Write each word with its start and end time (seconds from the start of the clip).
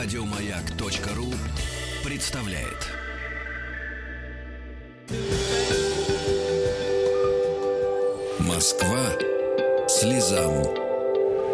Радиомаяк.ру 0.00 1.34
представляет. 2.04 2.86
Москва 8.38 9.10
слезам 9.88 10.62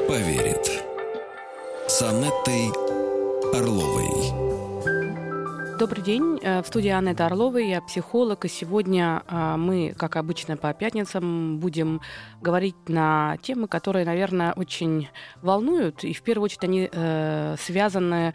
поверит. 0.07 0.71
С 1.89 2.03
Анеттой 2.03 2.69
Орловой. 3.55 4.54
Добрый 5.77 6.05
день. 6.05 6.39
Э, 6.41 6.63
в 6.63 6.67
студии 6.69 6.89
Анна 6.91 7.11
Орлова, 7.11 7.59
я 7.59 7.81
психолог, 7.81 8.45
и 8.45 8.49
сегодня 8.49 9.25
э, 9.27 9.57
мы, 9.57 9.93
как 9.99 10.15
обычно 10.15 10.57
по 10.57 10.73
пятницам, 10.73 11.59
будем 11.59 12.01
говорить 12.41 12.77
на 12.87 13.39
темы, 13.43 13.67
которые, 13.67 14.07
наверное, 14.07 14.53
очень 14.53 15.09
волнуют, 15.43 16.05
и 16.05 16.13
в 16.13 16.23
первую 16.23 16.45
очередь 16.45 16.63
они 16.63 16.89
э, 16.93 17.57
связаны 17.59 18.35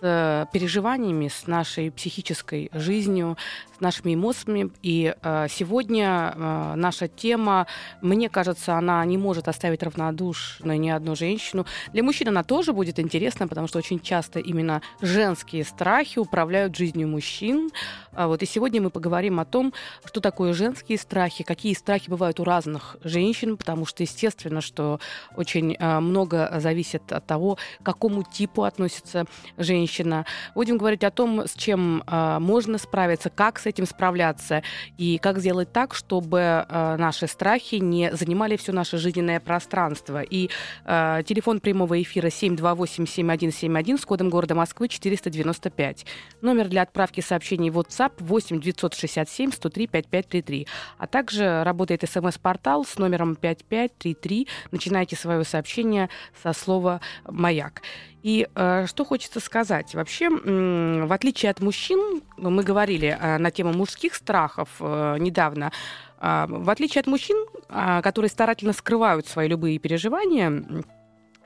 с 0.00 0.48
переживаниями, 0.52 1.28
с 1.28 1.46
нашей 1.46 1.90
психической 1.90 2.70
жизнью, 2.72 3.36
с 3.76 3.80
нашими 3.80 4.14
эмоциями. 4.14 4.70
И 4.82 5.14
э, 5.22 5.46
сегодня 5.50 6.32
э, 6.34 6.74
наша 6.76 7.08
тема, 7.08 7.66
мне 8.00 8.28
кажется, 8.28 8.74
она 8.74 9.04
не 9.04 9.18
может 9.18 9.48
оставить 9.48 9.82
равнодушной 9.82 10.78
ни 10.78 10.88
одну 10.88 11.16
женщину. 11.16 11.66
Для 11.92 12.02
мужчин 12.02 12.28
она 12.28 12.42
тоже 12.42 12.72
будет 12.72 12.98
интересна, 12.98 13.48
потому 13.48 13.66
что 13.66 13.78
очень 13.78 14.00
часто 14.00 14.38
именно 14.38 14.82
женские 15.00 15.64
страхи 15.64 16.18
управляют 16.18 16.76
жизнью 16.76 17.08
мужчин. 17.08 17.70
А 18.12 18.26
вот 18.26 18.42
и 18.42 18.46
сегодня 18.46 18.80
мы 18.80 18.90
поговорим 18.90 19.38
о 19.38 19.44
том, 19.44 19.72
что 20.04 20.20
такое 20.20 20.52
женские 20.52 20.98
страхи, 20.98 21.44
какие 21.44 21.74
страхи 21.74 22.10
бывают 22.10 22.40
у 22.40 22.44
разных 22.44 22.96
женщин, 23.04 23.56
потому 23.56 23.86
что 23.86 24.02
естественно, 24.02 24.60
что 24.60 24.98
очень 25.36 25.76
э, 25.78 26.00
много 26.00 26.50
зависит 26.58 27.12
от 27.12 27.24
того, 27.26 27.56
к 27.80 27.84
какому 27.84 28.24
типу 28.24 28.64
относится 28.64 29.26
женщина. 29.58 30.26
Будем 30.54 30.76
говорить 30.76 31.04
о 31.04 31.10
том, 31.12 31.46
с 31.46 31.54
чем 31.54 32.02
э, 32.06 32.38
можно 32.40 32.78
справиться, 32.78 33.30
как 33.30 33.60
с 33.60 33.66
этим 33.66 33.86
справляться 33.86 34.62
и 34.98 35.18
как 35.18 35.38
сделать 35.38 35.72
так, 35.72 35.94
чтобы 35.94 36.66
наши 36.68 37.26
страхи 37.26 37.76
не 37.76 38.14
занимали 38.14 38.56
все 38.56 38.72
наше 38.72 38.98
жизненное 38.98 39.40
пространство. 39.40 40.22
И 40.22 40.50
телефон 40.84 41.60
прямого 41.60 42.00
эфира 42.00 42.28
728-7171 42.28 43.98
с 44.00 44.04
кодом 44.04 44.30
города 44.30 44.54
Москвы 44.54 44.88
495. 44.88 46.06
Номер 46.40 46.68
для 46.68 46.82
отправки 46.82 47.20
сообщений 47.20 47.70
в 47.70 47.78
WhatsApp 47.78 47.99
8 48.18 48.60
967 48.60 49.52
103 49.52 49.86
5533. 49.86 50.66
А 50.98 51.06
также 51.06 51.62
работает 51.64 52.08
смс-портал 52.08 52.84
с 52.84 52.98
номером 52.98 53.36
5533. 53.36 54.48
Начинайте 54.70 55.16
свое 55.16 55.44
сообщение 55.44 56.08
со 56.42 56.52
слова 56.52 57.00
«Маяк». 57.28 57.82
И 58.22 58.46
э, 58.54 58.86
что 58.86 59.04
хочется 59.04 59.40
сказать? 59.40 59.94
Вообще, 59.94 60.28
в 60.28 61.12
отличие 61.12 61.50
от 61.50 61.60
мужчин, 61.60 62.22
мы 62.36 62.62
говорили 62.62 63.16
э, 63.18 63.38
на 63.38 63.50
тему 63.50 63.72
мужских 63.72 64.14
страхов 64.14 64.68
э, 64.80 65.16
недавно, 65.18 65.72
э, 66.20 66.46
в 66.48 66.68
отличие 66.68 67.00
от 67.00 67.06
мужчин, 67.06 67.46
э, 67.68 68.00
которые 68.02 68.28
старательно 68.28 68.74
скрывают 68.74 69.26
свои 69.26 69.48
любые 69.48 69.78
переживания, 69.78 70.84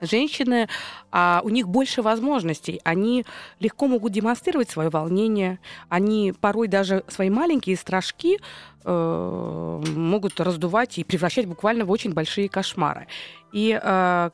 женщины, 0.07 0.69
а, 1.11 1.41
у 1.45 1.49
них 1.49 1.69
больше 1.69 2.03
возможностей. 2.03 2.81
Они 2.85 3.25
легко 3.61 3.87
могут 3.87 4.13
демонстрировать 4.13 4.71
свое 4.71 4.91
волнение. 4.91 5.59
Они 5.89 6.33
порой 6.41 6.69
даже 6.69 7.05
свои 7.09 7.31
маленькие 7.31 7.77
страшки 7.77 8.39
э, 8.85 9.83
могут 9.95 10.41
раздувать 10.41 10.99
и 10.99 11.05
превращать 11.05 11.47
буквально 11.47 11.85
в 11.85 11.91
очень 11.91 12.13
большие 12.13 12.49
кошмары. 12.49 13.07
И 13.53 13.79
э, 13.81 14.31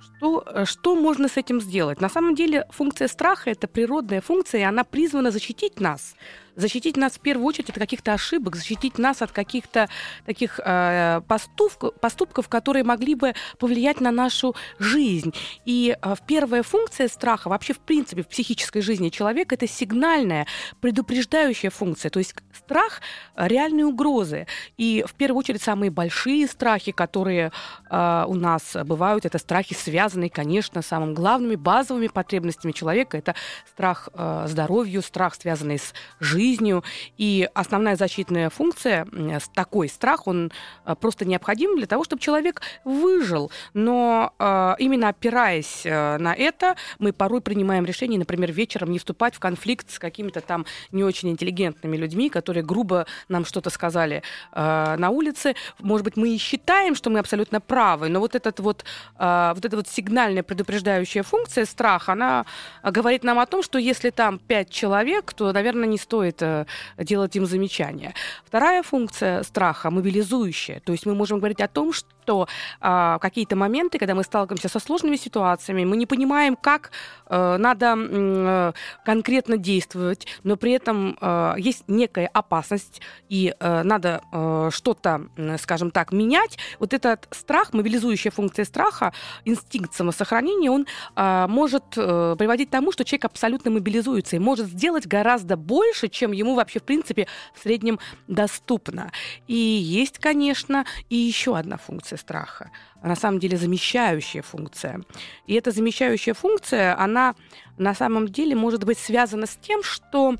что, 0.00 0.64
что 0.64 0.94
можно 0.94 1.28
с 1.28 1.36
этим 1.36 1.60
сделать? 1.60 2.00
На 2.00 2.08
самом 2.08 2.34
деле 2.34 2.66
функция 2.70 3.08
страха– 3.08 3.50
это 3.52 3.68
природная 3.68 4.20
функция, 4.20 4.60
и 4.60 4.64
она 4.64 4.84
призвана 4.84 5.30
защитить 5.30 5.80
нас 5.80 6.14
защитить 6.56 6.96
нас 6.96 7.14
в 7.14 7.20
первую 7.20 7.46
очередь 7.46 7.70
от 7.70 7.78
каких-то 7.78 8.12
ошибок, 8.12 8.56
защитить 8.56 8.98
нас 8.98 9.22
от 9.22 9.32
каких-то 9.32 9.88
таких 10.26 10.60
э, 10.64 11.20
поступков, 11.26 11.94
поступков, 12.00 12.48
которые 12.48 12.84
могли 12.84 13.14
бы 13.14 13.34
повлиять 13.58 14.00
на 14.00 14.10
нашу 14.10 14.54
жизнь. 14.78 15.32
И 15.64 15.96
э, 16.00 16.14
первая 16.26 16.62
функция 16.62 17.08
страха 17.08 17.48
вообще 17.48 17.72
в 17.72 17.80
принципе 17.80 18.22
в 18.22 18.28
психической 18.28 18.82
жизни 18.82 19.08
человека 19.08 19.54
это 19.54 19.66
сигнальная, 19.66 20.46
предупреждающая 20.80 21.70
функция. 21.70 22.10
То 22.10 22.18
есть 22.18 22.34
страх 22.52 23.00
э, 23.34 23.48
реальные 23.48 23.86
угрозы. 23.86 24.46
И 24.76 25.04
в 25.06 25.14
первую 25.14 25.38
очередь 25.38 25.62
самые 25.62 25.90
большие 25.90 26.46
страхи, 26.46 26.92
которые 26.92 27.52
э, 27.90 28.24
у 28.26 28.34
нас 28.34 28.76
бывают, 28.84 29.24
это 29.24 29.38
страхи, 29.38 29.74
связанные, 29.74 30.30
конечно, 30.30 30.82
с 30.82 30.86
самыми 30.86 31.14
главными 31.14 31.56
базовыми 31.56 32.08
потребностями 32.08 32.72
человека. 32.72 33.16
Это 33.16 33.34
страх 33.66 34.08
э, 34.12 34.44
здоровью, 34.48 35.02
страх, 35.02 35.34
связанный 35.34 35.78
с 35.78 35.94
жизнью 36.20 36.41
жизнью. 36.42 36.82
И 37.18 37.48
основная 37.54 37.96
защитная 37.96 38.50
функция, 38.50 39.06
такой 39.54 39.88
страх, 39.88 40.26
он 40.26 40.50
э, 40.84 40.94
просто 41.00 41.24
необходим 41.24 41.76
для 41.76 41.86
того, 41.86 42.04
чтобы 42.04 42.20
человек 42.20 42.62
выжил. 42.84 43.50
Но 43.74 44.32
э, 44.38 44.74
именно 44.78 45.08
опираясь 45.08 45.82
э, 45.84 46.18
на 46.18 46.34
это, 46.34 46.76
мы 46.98 47.12
порой 47.12 47.40
принимаем 47.40 47.84
решение, 47.84 48.18
например, 48.18 48.52
вечером 48.52 48.90
не 48.90 48.98
вступать 48.98 49.34
в 49.34 49.38
конфликт 49.38 49.90
с 49.90 49.98
какими-то 49.98 50.40
там 50.40 50.66
не 50.90 51.04
очень 51.04 51.30
интеллигентными 51.30 51.96
людьми, 51.96 52.28
которые 52.28 52.64
грубо 52.64 53.06
нам 53.28 53.44
что-то 53.44 53.70
сказали 53.70 54.22
на 54.52 55.10
улице. 55.10 55.54
Может 55.78 56.04
быть, 56.04 56.16
мы 56.16 56.34
и 56.34 56.38
считаем, 56.38 56.94
что 56.94 57.10
мы 57.10 57.18
абсолютно 57.18 57.60
правы, 57.60 58.08
но 58.08 58.20
вот, 58.20 58.34
этот 58.34 58.60
вот, 58.60 58.84
вот 59.18 59.64
эта 59.64 59.76
вот 59.76 59.88
сигнальная 59.88 60.42
предупреждающая 60.42 61.22
функция 61.22 61.64
страха, 61.66 62.12
она 62.12 62.44
говорит 62.82 63.24
нам 63.24 63.38
о 63.38 63.46
том, 63.46 63.62
что 63.62 63.78
если 63.78 64.10
там 64.10 64.38
пять 64.38 64.70
человек, 64.70 65.32
то, 65.32 65.52
наверное, 65.52 65.88
не 65.88 65.98
стоит 65.98 66.31
стоит 66.32 66.42
э, 66.42 66.66
делать 66.98 67.36
им 67.36 67.46
замечания. 67.46 68.14
Вторая 68.44 68.82
функция 68.82 69.42
страха 69.42 69.90
мобилизующая. 69.90 70.80
То 70.80 70.92
есть 70.92 71.06
мы 71.06 71.14
можем 71.14 71.38
говорить 71.38 71.60
о 71.60 71.68
том, 71.68 71.92
что 71.92 72.08
что 72.22 72.46
э, 72.80 73.18
какие-то 73.20 73.56
моменты, 73.56 73.98
когда 73.98 74.14
мы 74.14 74.22
сталкиваемся 74.22 74.68
со 74.68 74.78
сложными 74.78 75.16
ситуациями, 75.16 75.84
мы 75.84 75.96
не 75.96 76.06
понимаем, 76.06 76.56
как 76.56 76.90
э, 77.26 77.56
надо 77.58 77.94
э, 77.96 78.72
конкретно 79.04 79.56
действовать, 79.56 80.26
но 80.44 80.56
при 80.56 80.72
этом 80.72 81.16
э, 81.20 81.54
есть 81.58 81.84
некая 81.88 82.28
опасность, 82.32 83.00
и 83.28 83.54
э, 83.58 83.82
надо 83.82 84.22
э, 84.32 84.70
что-то, 84.72 85.26
скажем 85.58 85.90
так, 85.90 86.12
менять. 86.12 86.58
Вот 86.78 86.92
этот 86.92 87.28
страх, 87.32 87.72
мобилизующая 87.72 88.30
функция 88.30 88.64
страха, 88.64 89.12
инстинкт 89.44 89.94
самосохранения, 89.94 90.70
он 90.70 90.86
э, 91.16 91.46
может 91.48 91.84
э, 91.96 92.36
приводить 92.38 92.68
к 92.68 92.72
тому, 92.72 92.92
что 92.92 93.04
человек 93.04 93.24
абсолютно 93.24 93.70
мобилизуется 93.70 94.36
и 94.36 94.38
может 94.38 94.66
сделать 94.66 95.06
гораздо 95.06 95.56
больше, 95.56 96.08
чем 96.08 96.32
ему 96.32 96.54
вообще, 96.54 96.78
в 96.78 96.84
принципе, 96.84 97.26
в 97.54 97.62
среднем 97.62 97.98
доступно. 98.28 99.10
И 99.48 99.54
есть, 99.54 100.18
конечно, 100.18 100.84
и 101.08 101.16
еще 101.16 101.56
одна 101.56 101.76
функция 101.76 102.11
функция 102.12 102.16
страха, 102.16 102.70
а 103.02 103.08
на 103.08 103.16
самом 103.16 103.38
деле 103.38 103.56
замещающая 103.56 104.42
функция. 104.42 105.00
И 105.48 105.54
эта 105.54 105.70
замещающая 105.70 106.34
функция, 106.34 106.98
она 106.98 107.34
на 107.78 107.94
самом 107.94 108.28
деле 108.28 108.54
может 108.54 108.84
быть 108.84 108.98
связана 108.98 109.46
с 109.46 109.56
тем, 109.56 109.82
что 109.82 110.36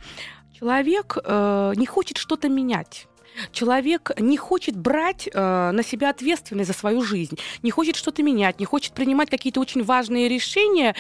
человек 0.59 1.19
э, 1.25 1.73
не 1.77 1.87
хочет 1.87 2.19
что-то 2.19 2.49
менять. 2.49 3.09
Человек 3.51 4.11
не 4.21 4.37
хочет 4.37 4.77
брать 4.77 5.29
э, 5.33 5.73
на 5.73 5.83
себя 5.83 6.11
ответственность 6.11 6.69
за 6.69 6.75
свою 6.75 7.03
жизнь, 7.03 7.39
не 7.63 7.71
хочет 7.71 7.97
что-то 7.97 8.23
менять, 8.23 8.61
не 8.61 8.67
хочет 8.67 8.93
принимать 8.93 9.31
какие-то 9.31 9.61
очень 9.61 9.85
важные 9.85 10.29
решения, 10.29 10.95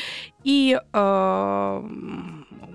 и 0.45 0.79
э, 0.93 1.83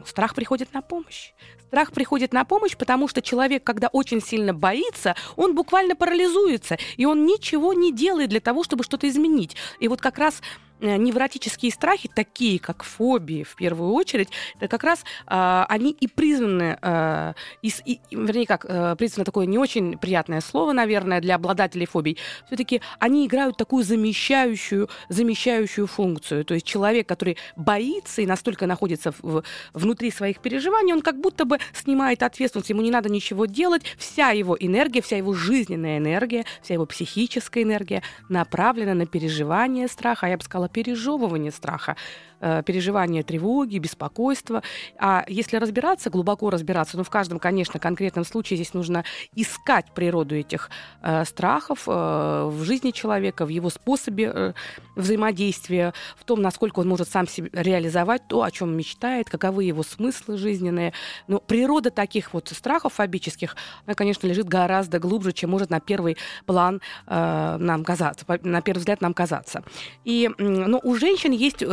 страх 0.05 0.35
приходит 0.35 0.73
на 0.73 0.81
помощь. 0.81 1.33
Страх 1.67 1.91
приходит 1.91 2.31
на 2.31 2.45
помощь, 2.45 2.77
потому 2.77 3.09
что 3.09 3.21
человек, 3.21 3.63
когда 3.63 3.87
очень 3.87 4.21
сильно 4.21 4.53
боится, 4.53 5.15
он 5.35 5.53
буквально 5.53 5.95
парализуется, 5.95 6.77
и 6.95 7.05
он 7.05 7.25
ничего 7.25 7.73
не 7.73 7.91
делает 7.91 8.29
для 8.29 8.39
того, 8.39 8.63
чтобы 8.63 8.85
что-то 8.85 9.07
изменить. 9.09 9.57
И 9.79 9.89
вот 9.89 9.99
как 9.99 10.17
раз 10.17 10.41
невротические 10.79 11.71
страхи, 11.71 12.09
такие 12.13 12.59
как 12.59 12.83
фобии 12.83 13.43
в 13.43 13.55
первую 13.55 13.91
очередь, 13.93 14.29
это 14.55 14.67
как 14.67 14.83
раз 14.83 15.03
э, 15.27 15.65
они 15.69 15.91
и 15.91 16.07
призваны, 16.07 16.77
э, 16.81 17.33
и, 17.61 17.71
и, 17.85 17.99
вернее 18.11 18.45
как, 18.45 18.65
э, 18.67 18.95
призвано 18.97 19.25
такое 19.25 19.45
не 19.45 19.57
очень 19.57 19.97
приятное 19.97 20.41
слово, 20.41 20.73
наверное, 20.73 21.21
для 21.21 21.35
обладателей 21.35 21.85
фобий, 21.85 22.17
все-таки 22.47 22.81
они 22.99 23.25
играют 23.25 23.57
такую 23.57 23.83
замещающую, 23.83 24.89
замещающую 25.09 25.87
функцию. 25.87 26.45
То 26.45 26.53
есть 26.53 26.65
человек, 26.65 27.07
который 27.07 27.37
боится 27.55 28.21
и 28.21 28.25
настолько 28.25 28.67
находится 28.67 29.13
в, 29.19 29.43
внутри 29.73 30.11
своих 30.11 30.39
переживаний, 30.39 30.93
он 30.93 31.01
как 31.01 31.19
будто 31.19 31.45
бы 31.45 31.59
снимает 31.73 32.23
ответственность, 32.23 32.69
ему 32.69 32.81
не 32.81 32.91
надо 32.91 33.09
ничего 33.09 33.45
делать, 33.45 33.83
вся 33.97 34.29
его 34.29 34.57
энергия, 34.59 35.01
вся 35.01 35.17
его 35.17 35.33
жизненная 35.33 35.97
энергия, 35.97 36.45
вся 36.61 36.75
его 36.75 36.85
психическая 36.85 37.63
энергия 37.63 38.03
направлена 38.29 38.93
на 38.93 39.05
переживание 39.05 39.87
страха, 39.87 40.27
а 40.27 40.29
я 40.29 40.37
бы 40.37 40.43
сказала, 40.43 40.66
пережевывание 40.67 41.51
страха, 41.51 41.95
э, 42.39 42.63
переживание 42.65 43.23
тревоги, 43.23 43.77
беспокойства. 43.77 44.63
А 44.99 45.23
если 45.27 45.57
разбираться, 45.57 46.09
глубоко 46.09 46.49
разбираться, 46.49 46.97
ну, 46.97 47.03
в 47.03 47.09
каждом, 47.09 47.39
конечно, 47.39 47.79
конкретном 47.79 48.25
случае 48.25 48.57
здесь 48.57 48.73
нужно 48.73 49.03
искать 49.35 49.91
природу 49.93 50.35
этих 50.35 50.69
э, 51.01 51.25
страхов 51.25 51.83
э, 51.87 51.91
в 51.91 52.63
жизни 52.63 52.91
человека, 52.91 53.45
в 53.45 53.49
его 53.49 53.69
способе 53.69 54.53
взаимодействия, 54.95 55.93
в 56.17 56.23
том, 56.25 56.41
насколько 56.41 56.79
он 56.79 56.87
может 56.87 57.09
сам 57.09 57.27
себе 57.27 57.49
реализовать 57.53 58.27
то, 58.27 58.43
о 58.43 58.51
чем 58.51 58.75
мечтает, 58.75 59.29
каковы 59.29 59.63
его 59.63 59.83
смыслы 59.83 60.37
жизненные. 60.37 60.93
Но 61.27 61.39
природа 61.39 61.91
таких 61.91 62.33
вот 62.33 62.49
страхов 62.49 62.93
фобических, 62.93 63.55
она, 63.85 63.95
конечно, 63.95 64.27
лежит 64.27 64.47
гораздо 64.47 64.99
глубже, 64.99 65.33
чем 65.33 65.51
может 65.51 65.69
на 65.69 65.79
первый 65.79 66.17
план 66.45 66.81
нам 67.07 67.83
казаться, 67.83 68.25
на 68.43 68.61
первый 68.61 68.79
взгляд 68.79 69.01
нам 69.01 69.13
казаться. 69.13 69.63
И, 70.03 70.29
но 70.37 70.79
у 70.83 70.95
женщин 70.95 71.31
есть 71.31 71.63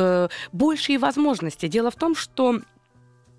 большие 0.55 0.99
возможности. 0.99 1.67
Дело 1.67 1.91
в 1.91 1.97
том, 1.97 2.15
что 2.15 2.61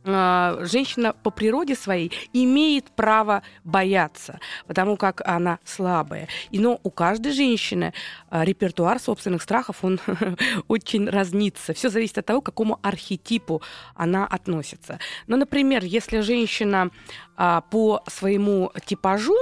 а, 0.08 0.60
женщина 0.62 1.14
по 1.14 1.32
природе 1.32 1.76
своей 1.76 2.12
имеет 2.34 2.92
право 2.92 3.42
бояться, 3.64 4.40
потому 4.68 4.98
как 4.98 5.22
она 5.26 5.58
слабая. 5.64 6.28
И, 6.52 6.60
но 6.60 6.80
у 6.84 6.92
каждой 6.92 7.32
женщины 7.32 7.94
а, 8.30 8.46
репертуар 8.46 9.00
собственных 9.00 9.42
страхов, 9.42 9.84
он 9.84 10.00
очень 10.68 11.10
разнится. 11.10 11.74
Все 11.74 11.90
зависит 11.90 12.20
от 12.20 12.26
того, 12.26 12.42
к 12.42 12.46
какому 12.46 12.80
архетипу 12.84 13.64
она 13.96 14.28
относится. 14.28 15.00
Ну, 15.26 15.38
например, 15.38 15.84
если 15.84 16.20
женщина 16.20 16.92
а, 17.36 17.62
по 17.62 18.04
своему 18.08 18.72
типажу 18.86 19.36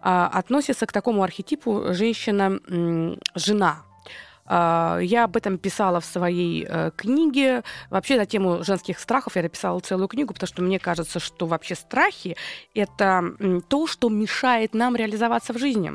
относится 0.00 0.86
к 0.86 0.92
такому 0.92 1.22
архетипу 1.24 1.86
женщина-жена, 1.92 3.82
а, 3.82 3.85
я 4.48 5.24
об 5.24 5.36
этом 5.36 5.58
писала 5.58 6.00
в 6.00 6.04
своей 6.04 6.66
э, 6.68 6.90
книге. 6.96 7.62
Вообще 7.90 8.16
на 8.16 8.26
тему 8.26 8.62
женских 8.64 8.98
страхов 8.98 9.36
я 9.36 9.42
написала 9.42 9.80
целую 9.80 10.08
книгу, 10.08 10.32
потому 10.32 10.48
что 10.48 10.62
мне 10.62 10.78
кажется, 10.78 11.18
что 11.18 11.46
вообще 11.46 11.74
страхи— 11.74 12.36
это 12.74 13.34
то, 13.68 13.86
что 13.86 14.08
мешает 14.08 14.74
нам 14.74 14.96
реализоваться 14.96 15.52
в 15.52 15.58
жизни. 15.58 15.92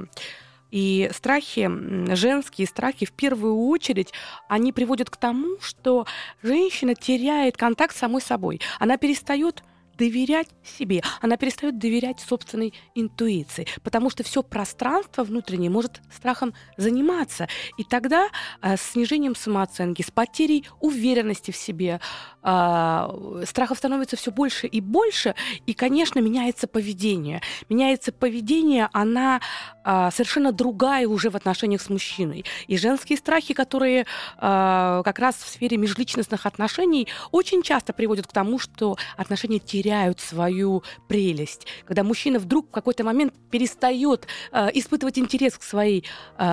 И 0.72 1.10
страхи, 1.14 1.70
женские 2.16 2.66
страхи, 2.66 3.06
в 3.06 3.12
первую 3.12 3.68
очередь, 3.68 4.14
они 4.48 4.72
приводят 4.72 5.10
к 5.10 5.18
тому, 5.18 5.60
что 5.60 6.08
женщина 6.42 6.96
теряет 6.96 7.58
контакт 7.58 7.94
с 7.96 8.00
самой 8.00 8.22
собой. 8.22 8.62
Она 8.80 8.98
перестает 8.98 9.64
доверять 10.02 10.48
себе, 10.64 11.04
она 11.22 11.38
перестает 11.38 11.78
доверять 11.78 12.20
собственной 12.20 12.74
интуиции, 12.96 13.68
потому 13.84 14.10
что 14.10 14.24
все 14.24 14.42
пространство 14.42 15.24
внутреннее 15.24 15.70
может 15.70 16.02
страхом 16.12 16.56
заниматься. 16.76 17.48
И 17.78 17.84
тогда 17.84 18.30
э, 18.64 18.78
с 18.78 18.82
снижением 18.82 19.36
самооценки, 19.36 20.02
с 20.02 20.10
потерей 20.10 20.68
уверенности 20.80 21.52
в 21.52 21.56
себе, 21.56 22.00
э, 22.42 23.44
страхов 23.46 23.78
становится 23.78 24.16
все 24.16 24.32
больше 24.32 24.66
и 24.66 24.82
больше, 24.82 25.36
и, 25.68 25.74
конечно, 25.76 26.18
меняется 26.20 26.68
поведение. 26.68 27.42
Меняется 27.70 28.12
поведение, 28.12 28.90
она 28.94 29.40
совершенно 29.84 30.52
другая 30.52 31.08
уже 31.08 31.30
в 31.30 31.36
отношениях 31.36 31.82
с 31.82 31.90
мужчиной. 31.90 32.46
И 32.68 32.78
женские 32.78 33.18
страхи, 33.18 33.54
которые 33.54 34.02
э, 34.02 34.06
как 34.38 35.20
раз 35.20 35.36
в 35.36 35.48
сфере 35.48 35.78
межличностных 35.78 36.46
отношений 36.46 37.08
очень 37.32 37.64
часто 37.64 37.94
приводят 37.94 38.28
к 38.28 38.32
тому, 38.32 38.60
что 38.60 38.98
отношения 39.18 39.60
теряют 39.60 40.20
свою 40.20 40.84
прелесть, 41.08 41.68
когда 41.86 42.04
мужчина 42.04 42.40
вдруг 42.40 42.68
в 42.68 42.72
какой-то 42.72 43.04
момент 43.04 43.34
перестает 43.50 44.28
э, 44.52 44.70
испытывать 44.74 45.18
интерес 45.18 45.58
к 45.58 45.64
своей 45.64 46.06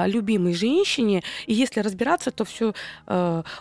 любимой 0.07 0.55
женщине, 0.55 1.23
и 1.47 1.55
если 1.55 1.81
разбираться, 1.81 2.31
то 2.31 2.45
все 2.45 2.75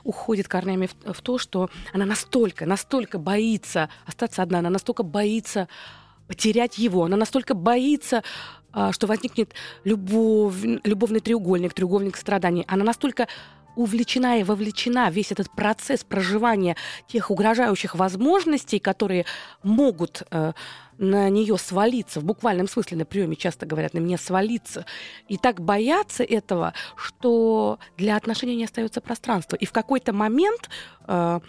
уходит 0.04 0.48
корнями 0.48 0.90
в 1.06 1.22
то, 1.22 1.38
что 1.38 1.70
она 1.94 2.06
настолько, 2.06 2.66
настолько 2.66 3.18
боится 3.18 3.90
остаться 4.06 4.42
одна, 4.42 4.60
она 4.60 4.70
настолько 4.70 5.04
боится 5.04 5.68
потерять 6.28 6.78
его, 6.78 7.06
она 7.06 7.18
настолько 7.18 7.54
боится 7.54 8.24
э, 8.74 8.92
что 8.92 9.08
возникнет 9.08 9.54
любовь, 9.84 10.56
любовный 10.84 11.20
треугольник, 11.20 11.74
треугольник 11.74 12.18
страданий. 12.18 12.66
Она 12.68 12.84
настолько 12.84 13.28
увлечена 13.78 14.40
и 14.40 14.44
вовлечена 14.44 15.10
весь 15.12 15.32
этот 15.32 15.52
процесс 15.52 16.04
проживания 16.04 16.76
тех 17.08 17.30
угрожающих 17.30 17.96
возможностей, 17.96 18.80
которые 18.80 19.26
могут 19.64 20.24
э, 20.32 20.54
на 20.98 21.30
нее 21.30 21.58
свалиться, 21.58 22.20
в 22.20 22.26
буквальном 22.26 22.68
смысле 22.68 22.98
на 22.98 23.06
приеме 23.06 23.36
часто 23.36 23.68
говорят, 23.68 23.94
на 23.94 24.00
меня 24.00 24.18
свалиться, 24.18 24.86
и 25.28 25.38
так 25.38 25.62
боятся 25.62 26.24
этого, 26.24 26.74
что 26.96 27.78
для 27.98 28.16
отношений 28.18 28.56
не 28.56 28.66
остается 28.66 29.00
пространства. 29.00 29.56
И 29.56 29.66
в 29.66 29.72
какой-то 29.72 30.12
момент 30.12 30.70
э, 31.08 31.40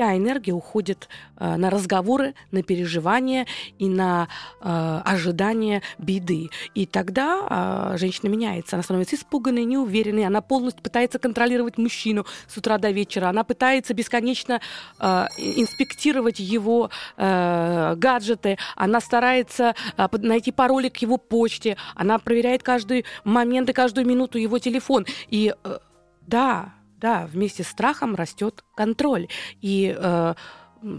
вся 0.00 0.16
энергия 0.16 0.52
уходит 0.52 1.08
э, 1.36 1.56
на 1.56 1.68
разговоры, 1.68 2.34
на 2.52 2.62
переживания 2.62 3.46
и 3.78 3.86
на 3.86 4.28
э, 4.62 5.00
ожидание 5.04 5.82
беды. 5.98 6.48
И 6.74 6.86
тогда 6.86 7.92
э, 7.94 7.98
женщина 7.98 8.30
меняется. 8.30 8.76
Она 8.76 8.82
становится 8.82 9.16
испуганной, 9.16 9.64
неуверенной. 9.64 10.24
Она 10.24 10.40
полностью 10.40 10.82
пытается 10.82 11.18
контролировать 11.18 11.76
мужчину 11.76 12.24
с 12.48 12.56
утра 12.56 12.78
до 12.78 12.90
вечера. 12.90 13.28
Она 13.28 13.44
пытается 13.44 13.92
бесконечно 13.92 14.62
э, 14.98 15.26
инспектировать 15.36 16.40
его 16.40 16.90
э, 17.18 17.94
гаджеты. 17.96 18.56
Она 18.76 19.00
старается 19.00 19.74
э, 19.98 20.08
найти 20.12 20.50
пароли 20.50 20.88
к 20.88 20.96
его 20.96 21.18
почте. 21.18 21.76
Она 21.94 22.18
проверяет 22.18 22.62
каждый 22.62 23.04
момент 23.24 23.68
и 23.68 23.74
каждую 23.74 24.06
минуту 24.06 24.38
его 24.38 24.58
телефон. 24.58 25.04
И 25.28 25.54
э, 25.62 25.78
да, 26.26 26.72
да, 27.00 27.26
вместе 27.26 27.64
с 27.64 27.68
страхом 27.68 28.14
растет 28.14 28.64
контроль. 28.76 29.28
И 29.60 29.94
э, 29.96 30.34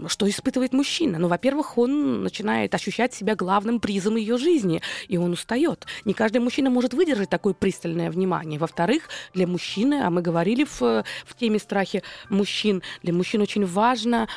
что 0.06 0.28
испытывает 0.28 0.72
мужчина? 0.72 1.18
Ну, 1.18 1.28
во-первых, 1.28 1.78
он 1.78 2.22
начинает 2.22 2.74
ощущать 2.74 3.14
себя 3.14 3.34
главным 3.34 3.80
призом 3.80 4.16
ее 4.16 4.36
жизни, 4.38 4.82
и 5.08 5.16
он 5.16 5.32
устает. 5.32 5.86
Не 6.04 6.14
каждый 6.14 6.38
мужчина 6.38 6.70
может 6.70 6.94
выдержать 6.94 7.30
такое 7.30 7.54
пристальное 7.54 8.10
внимание. 8.10 8.58
Во-вторых, 8.58 9.08
для 9.34 9.46
мужчины, 9.46 10.02
а 10.02 10.10
мы 10.10 10.22
говорили 10.22 10.64
в, 10.64 10.80
в 10.80 11.36
теме 11.38 11.58
страхи 11.58 12.02
мужчин, 12.28 12.82
для 13.02 13.12
мужчин 13.12 13.40
очень 13.40 13.66
важно 13.66 14.28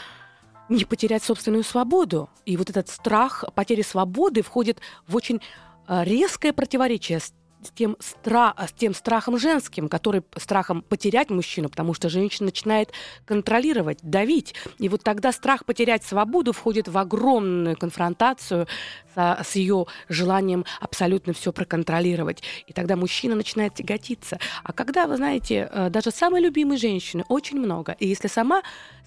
не 0.69 0.85
потерять 0.85 1.23
собственную 1.23 1.63
свободу. 1.63 2.29
И 2.45 2.57
вот 2.57 2.69
этот 2.69 2.89
страх 2.89 3.44
потери 3.53 3.81
свободы 3.81 4.41
входит 4.41 4.79
в 5.07 5.15
очень 5.15 5.41
э, 5.88 6.03
резкое 6.03 6.53
противоречие 6.53 7.19
с 7.19 7.33
с 7.65 7.71
тем, 7.71 7.97
стра 8.00 8.53
с 8.57 8.71
тем 8.71 8.94
страхом 8.94 9.38
женским, 9.38 9.89
который 9.89 10.23
страхом 10.38 10.81
потерять 10.81 11.29
мужчину, 11.29 11.69
потому 11.69 11.94
что 11.94 12.09
женщина 12.09 12.45
начинает 12.45 12.91
контролировать, 13.25 14.00
давить. 14.01 14.56
И 14.77 14.89
вот 14.89 15.03
тогда 15.03 15.31
страх 15.31 15.65
потерять 15.65 16.03
свободу 16.03 16.53
входит 16.53 16.88
в 16.88 16.97
огромную 16.97 17.77
конфронтацию 17.77 18.67
со, 19.13 19.41
с 19.44 19.56
ее 19.56 19.85
желанием 20.09 20.65
абсолютно 20.79 21.33
все 21.33 21.51
проконтролировать. 21.51 22.44
И 22.67 22.73
тогда 22.73 22.95
мужчина 22.95 23.35
начинает 23.35 23.75
тяготиться. 23.75 24.39
А 24.63 24.73
когда, 24.73 25.07
вы 25.07 25.18
знаете, 25.18 25.69
э, 25.71 25.89
даже 25.89 26.11
самой 26.11 26.41
любимой 26.41 26.77
женщины 26.77 27.23
очень 27.27 27.59
много, 27.59 27.95
и 27.99 28.07
если 28.07 28.28
сама 28.28 28.61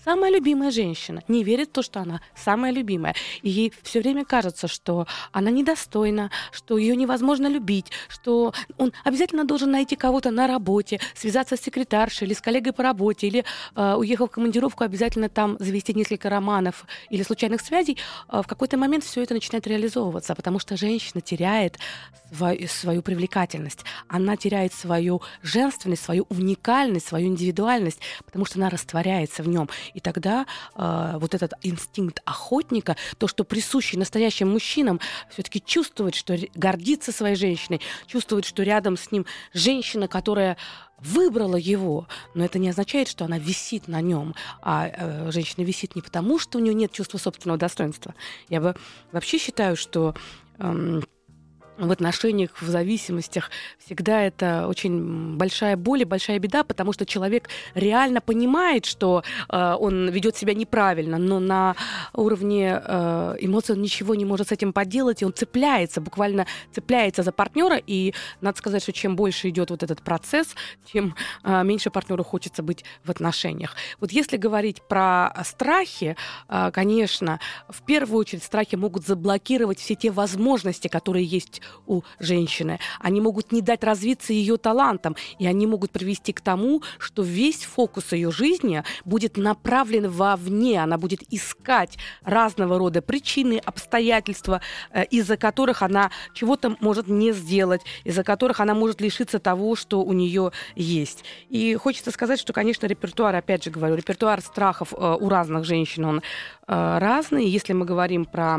самая 0.04 0.30
любимая 0.30 0.70
женщина 0.70 1.22
не 1.28 1.44
верит 1.44 1.68
в 1.68 1.72
то, 1.72 1.82
что 1.82 2.00
она 2.00 2.20
самая 2.34 2.72
любимая, 2.72 3.14
и 3.42 3.50
ей 3.50 3.72
все 3.82 4.00
время 4.00 4.24
кажется, 4.24 4.68
что 4.68 5.06
она 5.32 5.50
недостойна, 5.50 6.30
что 6.52 6.78
ее 6.78 6.96
невозможно 6.96 7.46
любить, 7.46 7.86
что 8.08 8.52
он 8.76 8.92
обязательно 9.04 9.44
должен 9.44 9.70
найти 9.70 9.96
кого-то 9.96 10.30
на 10.30 10.46
работе, 10.46 11.00
связаться 11.14 11.56
с 11.56 11.60
секретаршей 11.60 12.26
или 12.26 12.34
с 12.34 12.40
коллегой 12.40 12.72
по 12.72 12.82
работе, 12.82 13.26
или 13.26 13.44
э, 13.74 13.94
уехав 13.94 14.30
в 14.30 14.32
командировку, 14.32 14.84
обязательно 14.84 15.28
там 15.28 15.56
завести 15.58 15.94
несколько 15.94 16.30
романов 16.30 16.84
или 17.10 17.22
случайных 17.22 17.60
связей, 17.60 17.98
э, 18.28 18.42
в 18.42 18.46
какой-то 18.46 18.76
момент 18.76 19.04
все 19.04 19.22
это 19.22 19.34
начинает 19.34 19.66
реализовываться, 19.66 20.34
потому 20.34 20.58
что 20.58 20.76
женщина 20.76 21.20
теряет 21.20 21.78
свою, 22.32 22.68
свою 22.68 23.02
привлекательность, 23.02 23.84
она 24.08 24.36
теряет 24.36 24.72
свою 24.72 25.22
женственность, 25.42 26.02
свою 26.02 26.26
уникальность, 26.28 27.06
свою 27.06 27.28
индивидуальность, 27.28 28.00
потому 28.24 28.44
что 28.44 28.58
она 28.58 28.70
растворяется 28.70 29.42
в 29.42 29.48
нем. 29.48 29.68
И 29.94 30.00
тогда 30.00 30.46
э, 30.74 31.12
вот 31.18 31.34
этот 31.34 31.54
инстинкт 31.62 32.20
охотника, 32.24 32.96
то, 33.18 33.28
что 33.28 33.44
присущий 33.44 33.98
настоящим 33.98 34.48
мужчинам, 34.48 35.00
все-таки 35.30 35.62
чувствовать, 35.64 36.14
что 36.14 36.36
гордится 36.54 37.12
своей 37.12 37.36
женщиной, 37.36 37.80
чувствовать, 38.06 38.44
что 38.44 38.62
рядом 38.62 38.96
с 38.96 39.10
ним 39.10 39.26
женщина, 39.52 40.08
которая 40.08 40.56
выбрала 40.98 41.56
его, 41.56 42.08
но 42.34 42.44
это 42.44 42.58
не 42.58 42.70
означает, 42.70 43.08
что 43.08 43.24
она 43.24 43.38
висит 43.38 43.88
на 43.88 44.00
нем, 44.00 44.34
а 44.62 44.88
э, 44.88 45.30
женщина 45.30 45.64
висит 45.64 45.94
не 45.94 46.02
потому, 46.02 46.38
что 46.38 46.58
у 46.58 46.60
нее 46.60 46.74
нет 46.74 46.92
чувства 46.92 47.18
собственного 47.18 47.58
достоинства. 47.58 48.14
Я 48.48 48.60
бы 48.60 48.74
вообще 49.12 49.38
считаю, 49.38 49.76
что 49.76 50.14
э, 50.58 51.00
в 51.78 51.90
отношениях, 51.90 52.50
в 52.60 52.68
зависимостях 52.68 53.50
всегда 53.78 54.22
это 54.22 54.66
очень 54.66 55.36
большая 55.36 55.76
боль 55.76 56.02
и 56.02 56.04
большая 56.04 56.38
беда, 56.38 56.64
потому 56.64 56.92
что 56.92 57.06
человек 57.06 57.48
реально 57.74 58.20
понимает, 58.20 58.84
что 58.84 59.22
э, 59.48 59.76
он 59.78 60.10
ведет 60.10 60.36
себя 60.36 60.54
неправильно, 60.54 61.18
но 61.18 61.38
на 61.38 61.76
уровне 62.12 62.82
э, 62.84 63.36
эмоций 63.40 63.76
он 63.76 63.82
ничего 63.82 64.14
не 64.14 64.24
может 64.24 64.48
с 64.48 64.52
этим 64.52 64.72
поделать, 64.72 65.22
и 65.22 65.24
он 65.24 65.32
цепляется, 65.32 66.00
буквально 66.00 66.46
цепляется 66.72 67.22
за 67.22 67.32
партнера. 67.32 67.80
И 67.86 68.12
надо 68.40 68.58
сказать, 68.58 68.82
что 68.82 68.92
чем 68.92 69.14
больше 69.14 69.48
идет 69.48 69.70
вот 69.70 69.82
этот 69.82 70.02
процесс, 70.02 70.54
тем 70.92 71.14
э, 71.44 71.62
меньше 71.62 71.90
партнеру 71.90 72.24
хочется 72.24 72.62
быть 72.62 72.84
в 73.04 73.10
отношениях. 73.10 73.76
Вот 74.00 74.10
если 74.10 74.36
говорить 74.36 74.82
про 74.82 75.32
страхи, 75.44 76.16
э, 76.48 76.70
конечно, 76.72 77.38
в 77.68 77.82
первую 77.82 78.18
очередь 78.18 78.42
страхи 78.42 78.74
могут 78.74 79.06
заблокировать 79.06 79.78
все 79.78 79.94
те 79.94 80.10
возможности, 80.10 80.88
которые 80.88 81.24
есть 81.24 81.62
у 81.86 82.02
женщины. 82.18 82.78
Они 83.00 83.20
могут 83.20 83.52
не 83.52 83.62
дать 83.62 83.84
развиться 83.84 84.32
ее 84.32 84.56
талантам, 84.56 85.16
и 85.38 85.46
они 85.46 85.66
могут 85.66 85.90
привести 85.90 86.32
к 86.32 86.40
тому, 86.40 86.82
что 86.98 87.22
весь 87.22 87.64
фокус 87.64 88.12
ее 88.12 88.30
жизни 88.30 88.82
будет 89.04 89.36
направлен 89.36 90.10
вовне. 90.10 90.82
Она 90.82 90.98
будет 90.98 91.22
искать 91.30 91.98
разного 92.22 92.78
рода 92.78 93.02
причины, 93.02 93.60
обстоятельства, 93.64 94.60
э, 94.92 95.04
из-за 95.06 95.36
которых 95.36 95.82
она 95.82 96.10
чего-то 96.34 96.76
может 96.80 97.08
не 97.08 97.32
сделать, 97.32 97.82
из-за 98.04 98.24
которых 98.24 98.60
она 98.60 98.74
может 98.74 99.00
лишиться 99.00 99.38
того, 99.38 99.76
что 99.76 100.02
у 100.02 100.12
нее 100.12 100.52
есть. 100.76 101.24
И 101.48 101.74
хочется 101.74 102.10
сказать, 102.10 102.38
что, 102.38 102.52
конечно, 102.52 102.86
репертуар, 102.86 103.34
опять 103.34 103.64
же 103.64 103.70
говорю, 103.70 103.94
репертуар 103.94 104.40
страхов 104.40 104.92
э, 104.92 105.16
у 105.20 105.28
разных 105.28 105.64
женщин, 105.64 106.04
он 106.04 106.22
э, 106.68 106.98
разный. 106.98 107.48
Если 107.48 107.72
мы 107.72 107.84
говорим 107.84 108.24
про 108.24 108.58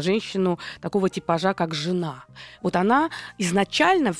женщину 0.00 0.58
такого 0.80 1.08
типажа, 1.08 1.54
как 1.54 1.74
жена, 1.74 2.24
вот 2.62 2.76
она 2.76 3.10
изначально 3.38 4.12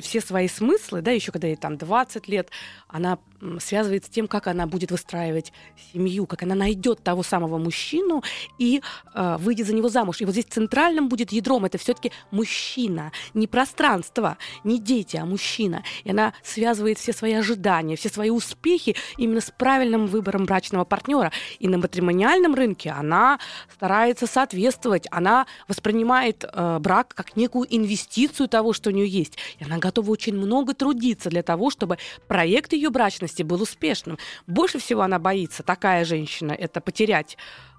все 0.00 0.20
свои 0.20 0.48
смыслы, 0.48 1.02
да, 1.02 1.10
еще 1.10 1.32
когда 1.32 1.48
ей 1.48 1.56
там 1.56 1.76
20 1.76 2.28
лет, 2.28 2.50
она 2.88 3.18
связывает 3.60 4.04
с 4.04 4.08
тем, 4.08 4.28
как 4.28 4.46
она 4.46 4.66
будет 4.66 4.90
выстраивать 4.90 5.52
семью, 5.92 6.26
как 6.26 6.42
она 6.42 6.54
найдет 6.54 7.02
того 7.02 7.22
самого 7.22 7.58
мужчину 7.58 8.22
и 8.58 8.82
э, 9.14 9.36
выйдет 9.38 9.66
за 9.66 9.74
него 9.74 9.88
замуж. 9.88 10.20
И 10.20 10.24
вот 10.24 10.32
здесь 10.32 10.46
центральным 10.46 11.08
будет 11.08 11.32
ядром 11.32 11.64
это 11.64 11.78
все-таки 11.78 12.12
мужчина, 12.30 13.12
не 13.34 13.46
пространство, 13.46 14.36
не 14.64 14.78
дети, 14.78 15.16
а 15.16 15.24
мужчина. 15.24 15.82
И 16.04 16.10
она 16.10 16.32
связывает 16.42 16.98
все 16.98 17.12
свои 17.12 17.34
ожидания, 17.34 17.96
все 17.96 18.08
свои 18.08 18.30
успехи 18.30 18.96
именно 19.16 19.40
с 19.40 19.50
правильным 19.50 20.06
выбором 20.06 20.44
брачного 20.44 20.84
партнера. 20.84 21.32
И 21.58 21.68
на 21.68 21.78
матримониальном 21.78 22.54
рынке 22.54 22.90
она 22.90 23.38
старается 23.72 24.26
соответствовать, 24.26 25.06
она 25.10 25.46
воспринимает 25.68 26.44
э, 26.44 26.78
брак 26.80 27.14
как 27.14 27.36
некую 27.36 27.66
инвестицию 27.74 28.48
того, 28.48 28.72
что 28.72 28.90
у 28.90 28.92
нее 28.92 29.08
есть. 29.08 29.36
И 29.58 29.64
она 29.64 29.78
готова 29.78 30.10
очень 30.10 30.34
много 30.34 30.74
трудиться 30.74 31.30
для 31.30 31.42
того, 31.42 31.70
чтобы 31.70 31.98
проект 32.28 32.72
ее 32.72 32.90
брачности 32.90 33.33
деятельности 33.34 33.42
был 33.42 33.62
успешным. 33.62 34.18
Больше 34.46 34.78
всего 34.78 35.02
она 35.02 35.18
боится, 35.18 35.62
такая 35.62 36.04
женщина, 36.04 36.52
это 36.52 36.80
потерять 36.80 37.36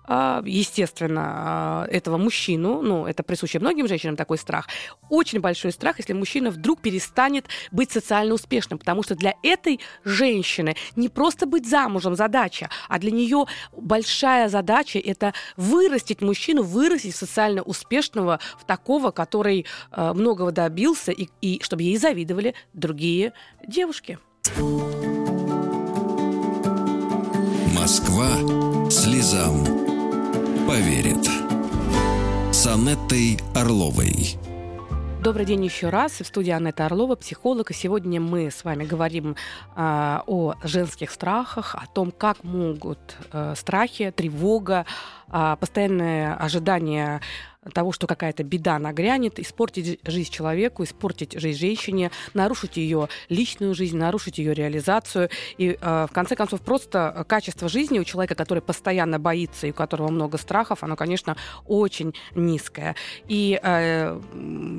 а, 0.08 0.44
естественно, 0.46 1.24
а, 1.26 1.88
этого 1.90 2.18
мужчину, 2.18 2.82
ну, 2.84 3.08
это 3.08 3.24
присуще 3.24 3.60
многим 3.60 3.88
женщинам 3.88 4.16
такой 4.16 4.38
страх, 4.38 4.68
очень 5.10 5.40
большой 5.40 5.72
страх, 5.72 5.98
если 5.98 6.14
мужчина 6.14 6.52
вдруг 6.52 6.82
перестанет 6.82 7.48
быть 7.72 7.92
социально 7.92 8.36
успешным, 8.36 8.78
потому 8.78 9.02
что 9.02 9.16
для 9.16 9.34
этой 9.42 9.80
женщины 10.04 10.76
не 10.96 11.10
просто 11.10 11.48
быть 11.48 11.68
замужем 11.68 12.16
задача, 12.16 12.70
а 12.88 13.00
для 13.00 13.10
нее 13.10 13.46
большая 13.76 14.48
задача 14.48 15.00
это 15.00 15.34
вырастить 15.58 16.22
мужчину, 16.22 16.62
вырастить 16.62 17.16
социально 17.16 17.64
успешного 17.64 18.40
в 18.60 18.66
такого, 18.66 19.10
который 19.10 19.66
э, 19.92 20.14
многого 20.14 20.52
добился, 20.52 21.12
и, 21.12 21.30
и 21.42 21.64
чтобы 21.64 21.82
ей 21.82 21.98
завидовали 21.98 22.54
другие 22.74 23.34
девушки. 23.68 24.20
Москва 28.16 28.90
слезам 28.90 29.66
поверит. 30.66 31.28
С 32.54 32.66
Анеттой 32.66 33.38
Орловой. 33.54 34.38
Добрый 35.22 35.46
день 35.46 35.66
еще 35.66 35.90
раз. 35.90 36.22
В 36.22 36.26
студии 36.26 36.52
Анетта 36.52 36.86
Орлова, 36.86 37.18
психолог. 37.18 37.72
И 37.72 37.74
сегодня 37.74 38.22
мы 38.22 38.52
с 38.52 38.64
вами 38.64 38.86
говорим 38.86 39.36
э, 39.76 40.20
о 40.28 40.54
женских 40.64 41.12
страхах, 41.12 41.76
о 41.76 41.88
том, 41.88 42.12
как 42.12 42.42
могут 42.44 43.18
э, 43.34 43.54
страхи, 43.58 44.14
тревога, 44.16 44.86
э, 45.30 45.58
постоянное 45.60 46.36
ожидание 46.36 47.20
того, 47.74 47.92
что 47.92 48.08
какая-то 48.08 48.44
беда 48.44 48.80
нагрянет, 48.80 49.40
испортить 49.40 50.00
жизнь 50.04 50.32
человеку, 50.32 50.84
испортить 50.84 51.40
жизнь 51.40 51.60
женщине, 51.60 52.12
нарушить 52.34 52.78
ее 52.78 53.10
личную 53.30 53.74
жизнь, 53.74 53.98
нарушить 53.98 54.38
ее 54.38 54.54
реализацию. 54.54 55.30
И 55.58 55.78
э, 55.80 56.08
в 56.10 56.14
конце 56.14 56.36
концов 56.36 56.62
просто 56.62 57.26
качество 57.28 57.68
жизни 57.70 58.00
у 58.00 58.04
человека, 58.04 58.36
который 58.36 58.62
постоянно 58.62 59.20
боится 59.20 59.68
и 59.68 59.72
у 59.72 59.74
которого 59.74 60.10
много 60.10 60.38
страхов, 60.38 60.84
оно, 60.84 60.96
конечно, 60.96 61.36
очень 61.66 62.14
низкое. 62.36 62.96
И 63.28 63.60
э, 63.62 64.20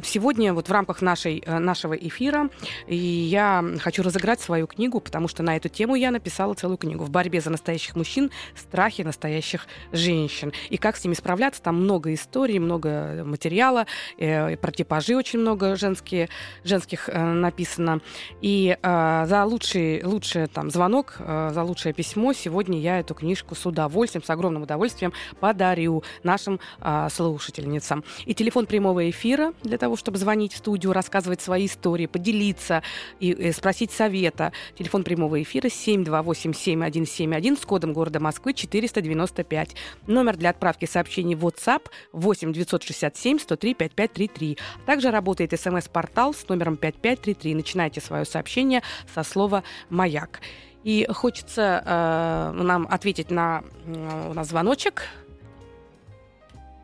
сегодня 0.05 0.55
вот 0.55 0.69
в 0.69 0.73
рамках 0.73 1.02
нашей, 1.02 1.43
э, 1.45 1.59
нашего 1.59 1.95
эфира 1.95 2.50
я 2.87 3.64
хочу 3.81 4.02
разыграть 4.02 4.40
свою 4.40 4.66
книгу, 4.66 5.00
потому 5.00 5.28
что 5.28 5.43
на 5.43 5.57
эту 5.57 5.69
тему 5.69 5.95
я 5.95 6.11
написала 6.11 6.55
целую 6.55 6.78
книгу 6.78 7.05
«В 7.05 7.11
борьбе 7.11 7.40
за 7.40 7.50
настоящих 7.50 7.97
мужчин. 7.97 8.31
Страхи 8.55 9.02
настоящих 9.02 9.66
женщин». 9.93 10.52
И 10.71 10.76
как 10.76 10.97
с 10.97 11.05
ними 11.05 11.14
справляться, 11.14 11.62
там 11.62 11.76
много 11.83 12.12
историй, 12.14 12.59
много 12.59 12.75
много 12.76 13.25
материала, 13.25 13.87
э, 14.18 14.56
про 14.56 14.73
типажи 14.73 15.16
очень 15.16 15.38
много 15.40 15.76
женские, 15.76 16.28
женских 16.64 17.09
э, 17.09 17.18
написано. 17.18 18.00
И 18.42 18.76
э, 18.80 19.25
за 19.26 19.45
лучший, 19.45 20.02
лучший 20.04 20.47
там, 20.47 20.71
звонок, 20.71 21.16
э, 21.18 21.50
за 21.52 21.62
лучшее 21.62 21.92
письмо 21.92 22.33
сегодня 22.33 22.78
я 22.78 23.00
эту 23.00 23.14
книжку 23.14 23.54
с 23.54 23.64
удовольствием, 23.66 24.23
с 24.23 24.30
огромным 24.30 24.62
удовольствием 24.62 25.12
подарю 25.40 26.02
нашим 26.23 26.61
э, 26.80 27.09
слушательницам. 27.11 28.04
И 28.26 28.35
телефон 28.35 28.66
прямого 28.66 29.09
эфира 29.09 29.52
для 29.62 29.78
того, 29.78 29.97
чтобы 29.97 30.18
звонить 30.18 30.52
в 30.52 30.59
студию, 30.59 30.92
рассказывать 30.92 31.40
свои 31.40 31.66
истории, 31.66 32.06
поделиться 32.06 32.83
и, 33.21 33.30
и 33.30 33.52
спросить 33.52 33.90
совета. 33.90 34.52
Телефон 34.76 35.04
прямого 35.04 35.42
эфира 35.42 35.68
7287171 35.68 37.61
с 37.61 37.64
кодом 37.64 37.92
города 37.92 38.21
Москвы 38.21 38.52
495. 38.52 39.76
Номер 40.06 40.37
для 40.37 40.50
отправки 40.50 40.85
сообщений 40.85 41.35
в 41.35 41.47
WhatsApp 41.47 41.87
8 42.12 42.52
967 42.66 43.38
103 43.38 43.75
5533. 43.75 44.58
Также 44.85 45.11
работает 45.11 45.58
смс-портал 45.58 46.35
с 46.35 46.49
номером 46.49 46.76
5533. 46.76 47.54
Начинайте 47.54 48.00
свое 48.00 48.25
сообщение 48.25 48.82
со 49.14 49.23
слова 49.23 49.62
«Маяк». 49.88 50.40
И 50.85 51.06
хочется 51.12 51.82
э, 51.85 52.50
нам 52.52 52.87
ответить 52.88 53.30
на, 53.30 53.62
э, 53.87 54.32
на 54.32 54.44
звоночек. 54.44 55.02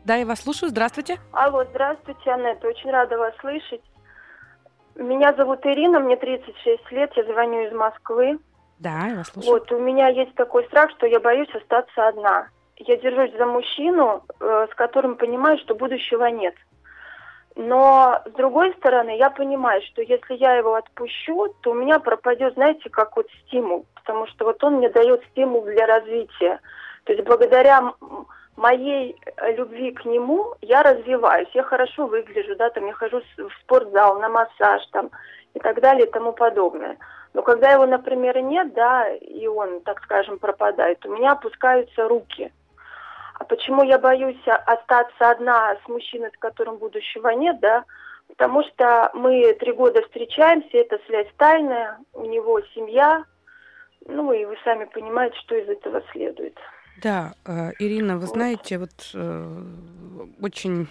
Да, 0.03 0.15
я 0.15 0.25
вас 0.25 0.41
слушаю. 0.41 0.69
Здравствуйте. 0.69 1.19
Алло, 1.31 1.63
здравствуйте, 1.69 2.31
Анетта. 2.31 2.67
Очень 2.67 2.91
рада 2.91 3.17
вас 3.17 3.33
слышать. 3.39 3.81
Меня 4.95 5.33
зовут 5.33 5.65
Ирина, 5.65 5.99
мне 5.99 6.17
36 6.17 6.91
лет, 6.91 7.11
я 7.15 7.23
звоню 7.23 7.67
из 7.67 7.73
Москвы. 7.73 8.37
Да, 8.79 9.07
я 9.07 9.15
вас 9.15 9.27
слушаю. 9.29 9.53
Вот, 9.53 9.71
у 9.71 9.79
меня 9.79 10.09
есть 10.09 10.35
такой 10.35 10.65
страх, 10.65 10.91
что 10.91 11.07
я 11.07 11.19
боюсь 11.19 11.49
остаться 11.55 12.07
одна 12.07 12.49
я 12.77 12.97
держусь 12.97 13.35
за 13.37 13.45
мужчину, 13.45 14.23
э, 14.39 14.67
с 14.71 14.75
которым 14.75 15.15
понимаю, 15.15 15.57
что 15.59 15.75
будущего 15.75 16.25
нет. 16.25 16.55
Но, 17.55 18.19
с 18.25 18.31
другой 18.31 18.73
стороны, 18.73 19.15
я 19.15 19.29
понимаю, 19.29 19.81
что 19.83 20.01
если 20.01 20.35
я 20.35 20.55
его 20.55 20.73
отпущу, 20.73 21.53
то 21.61 21.71
у 21.71 21.75
меня 21.75 21.99
пропадет, 21.99 22.55
знаете, 22.55 22.89
как 22.89 23.15
вот 23.15 23.27
стимул, 23.45 23.85
потому 23.93 24.25
что 24.27 24.45
вот 24.45 24.63
он 24.63 24.75
мне 24.75 24.89
дает 24.89 25.23
стимул 25.31 25.61
для 25.61 25.85
развития. 25.85 26.59
То 27.03 27.13
есть 27.13 27.23
благодаря 27.25 27.93
моей 28.55 29.15
любви 29.55 29.91
к 29.91 30.05
нему 30.05 30.55
я 30.61 30.81
развиваюсь, 30.81 31.49
я 31.53 31.63
хорошо 31.63 32.07
выгляжу, 32.07 32.55
да, 32.55 32.71
там 32.71 32.87
я 32.87 32.93
хожу 32.93 33.21
в 33.37 33.51
спортзал, 33.61 34.19
на 34.19 34.29
массаж 34.29 34.83
там 34.91 35.11
и 35.53 35.59
так 35.59 35.79
далее 35.79 36.07
и 36.07 36.11
тому 36.11 36.33
подобное. 36.33 36.97
Но 37.35 37.43
когда 37.43 37.71
его, 37.71 37.85
например, 37.85 38.39
нет, 38.41 38.73
да, 38.73 39.09
и 39.09 39.45
он, 39.45 39.81
так 39.81 40.01
скажем, 40.03 40.39
пропадает, 40.39 41.05
у 41.05 41.13
меня 41.13 41.33
опускаются 41.33 42.07
руки– 42.07 42.51
почему 43.43 43.83
я 43.83 43.99
боюсь 43.99 44.41
остаться 44.45 45.31
одна 45.31 45.75
с 45.83 45.87
мужчиной, 45.87 46.31
с 46.35 46.39
которым 46.39 46.77
будущего 46.77 47.29
нет, 47.29 47.59
да? 47.59 47.85
Потому 48.27 48.63
что 48.63 49.11
мы 49.13 49.53
три 49.59 49.73
года 49.73 50.01
встречаемся, 50.03 50.77
это 50.77 50.99
связь 51.05 51.27
тайная, 51.37 51.99
у 52.13 52.25
него 52.25 52.61
семья, 52.73 53.25
ну 54.07 54.33
и 54.33 54.45
вы 54.45 54.57
сами 54.63 54.85
понимаете, 54.85 55.37
что 55.39 55.55
из 55.55 55.69
этого 55.69 56.01
следует. 56.11 56.57
Да, 57.01 57.33
э, 57.45 57.71
Ирина, 57.79 58.17
вы 58.17 58.27
знаете, 58.27 58.77
вот 58.77 59.11
э, 59.13 59.63
очень 60.41 60.87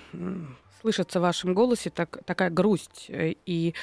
слышится 0.81 1.21
в 1.21 1.23
вашем 1.23 1.55
голосе 1.55 1.91
так, 1.91 2.19
такая 2.25 2.51
грусть 2.51 3.07
э, 3.09 3.35
и 3.47 3.75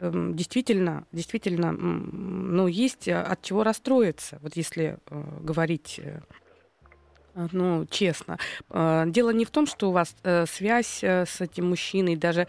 эм, 0.00 0.34
действительно, 0.34 1.04
действительно, 1.12 1.72
ну, 1.72 2.66
есть 2.66 3.08
от 3.08 3.42
чего 3.42 3.62
расстроиться, 3.62 4.38
вот 4.42 4.56
если 4.56 4.98
говорить 5.42 6.00
а, 6.02 6.20
ну, 7.52 7.86
честно. 7.90 8.38
А, 8.70 9.06
дело 9.06 9.30
не 9.30 9.44
в 9.44 9.50
том, 9.50 9.66
что 9.66 9.90
у 9.90 9.92
вас 9.92 10.14
э, 10.22 10.46
связь 10.46 11.00
э, 11.02 11.24
с 11.26 11.40
этим 11.40 11.68
мужчиной, 11.68 12.16
даже 12.16 12.46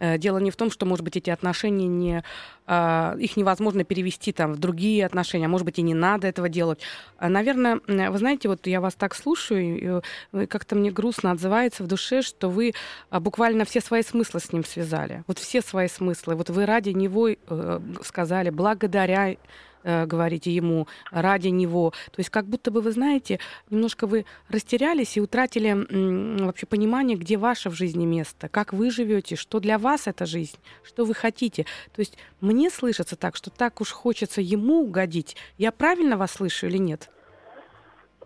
Э, 0.00 0.18
дело 0.18 0.38
не 0.38 0.50
в 0.50 0.56
том, 0.56 0.70
что, 0.70 0.86
может 0.86 1.04
быть, 1.04 1.16
эти 1.16 1.30
отношения 1.30 1.86
не 1.86 2.24
а, 2.66 3.14
их 3.18 3.36
невозможно 3.36 3.84
перевести 3.84 4.32
там 4.32 4.54
в 4.54 4.58
другие 4.58 5.04
отношения, 5.04 5.46
а 5.46 5.48
может 5.48 5.66
быть 5.66 5.78
и 5.78 5.82
не 5.82 5.94
надо 5.94 6.26
этого 6.26 6.48
делать. 6.48 6.80
А, 7.18 7.28
наверное, 7.28 7.80
вы 7.86 8.18
знаете, 8.18 8.48
вот 8.48 8.66
я 8.66 8.80
вас 8.80 8.94
так 8.94 9.14
слушаю, 9.14 10.02
и 10.32 10.46
как-то 10.46 10.74
мне 10.74 10.90
грустно 10.90 11.32
отзывается 11.32 11.84
в 11.84 11.86
душе, 11.86 12.22
что 12.22 12.48
вы 12.48 12.72
буквально 13.12 13.64
все 13.64 13.80
свои 13.80 14.02
смыслы 14.02 14.40
с 14.40 14.52
ним 14.52 14.64
связали. 14.64 15.22
Вот 15.26 15.38
все 15.38 15.60
свои 15.60 15.88
смыслы. 15.88 16.34
Вот 16.34 16.48
вы 16.48 16.64
ради 16.64 16.90
него 16.90 17.28
э, 17.28 17.80
сказали, 18.02 18.50
благодаря 18.50 19.36
э, 19.82 20.06
говорите 20.06 20.50
ему 20.50 20.86
ради 21.10 21.48
него. 21.48 21.90
То 21.90 22.18
есть 22.18 22.30
как 22.30 22.44
будто 22.46 22.70
бы, 22.70 22.80
вы 22.80 22.92
знаете, 22.92 23.38
немножко 23.70 24.06
вы 24.06 24.26
растерялись 24.48 25.16
и 25.16 25.20
утратили 25.20 26.42
вообще 26.44 26.66
понимание, 26.66 27.16
где 27.16 27.36
ваше 27.36 27.70
в 27.70 27.74
жизни 27.74 28.06
место, 28.06 28.48
как 28.48 28.72
вы 28.72 28.90
живете, 28.90 29.36
что 29.36 29.60
для 29.60 29.78
вас 29.78 30.06
эта 30.06 30.26
жизнь, 30.26 30.58
что 30.82 31.04
вы 31.04 31.14
хотите. 31.14 31.64
То 31.94 32.00
есть 32.00 32.18
мне 32.40 32.70
слышится 32.70 33.16
так, 33.16 33.36
что 33.36 33.50
так 33.50 33.80
уж 33.80 33.90
хочется 33.92 34.40
ему 34.40 34.82
угодить. 34.82 35.36
Я 35.58 35.72
правильно 35.72 36.16
вас 36.16 36.32
слышу 36.32 36.66
или 36.66 36.78
нет? 36.78 37.10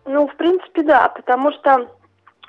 Ну, 0.05 0.29
в 0.29 0.37
принципе, 0.37 0.83
да, 0.83 1.09
потому 1.09 1.53
что 1.53 1.91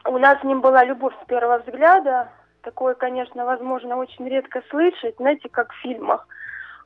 у 0.06 0.18
нас 0.18 0.40
с 0.42 0.44
ним 0.44 0.62
была 0.62 0.84
любовь 0.84 1.14
с 1.24 1.28
первого 1.28 1.60
взгляда. 1.60 2.32
Такое, 2.62 2.96
конечно, 2.96 3.46
возможно, 3.46 3.98
очень 3.98 4.28
редко 4.28 4.62
слышать, 4.70 5.16
знаете, 5.18 5.50
как 5.50 5.72
в 5.72 5.82
фильмах– 5.82 6.28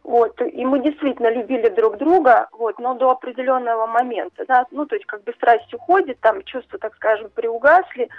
вот, 0.04 0.42
и 0.42 0.66
мы 0.66 0.80
действительно 0.80 1.30
любили 1.30 1.70
друг 1.70 1.98
друга, 1.98 2.48
вот, 2.54 2.80
но 2.80 2.94
до 2.94 3.12
определенного 3.12 3.86
момента, 3.86 4.46
да, 4.48 4.66
ну, 4.72 4.86
то 4.86 4.96
есть 4.96 5.06
как 5.06 5.24
бы 5.24 5.34
страсть 5.34 5.74
уходит, 5.74 6.20
там 6.20 6.42
чувства, 6.44 6.80
так 6.80 6.96
скажем, 6.96 7.30
приугасли, 7.30 8.10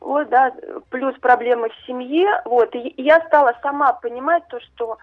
вот, 0.00 0.28
да, 0.28 0.52
плюс 0.90 1.18
проблемы 1.18 1.70
в 1.70 1.86
семье, 1.86 2.42
вот, 2.44 2.74
и 2.74 2.94
я 2.96 3.20
стала 3.26 3.56
сама 3.62 3.92
понимать 3.94 4.46
то, 4.48 4.60
что, 4.60 4.98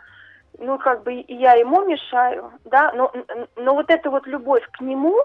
ну, 0.59 0.77
как 0.77 1.03
бы 1.03 1.25
я 1.27 1.53
ему 1.53 1.83
мешаю, 1.85 2.51
да, 2.65 2.91
но, 2.93 3.11
но 3.55 3.73
вот 3.73 3.89
эта 3.89 4.09
вот 4.09 4.27
любовь 4.27 4.65
к 4.71 4.81
нему, 4.81 5.17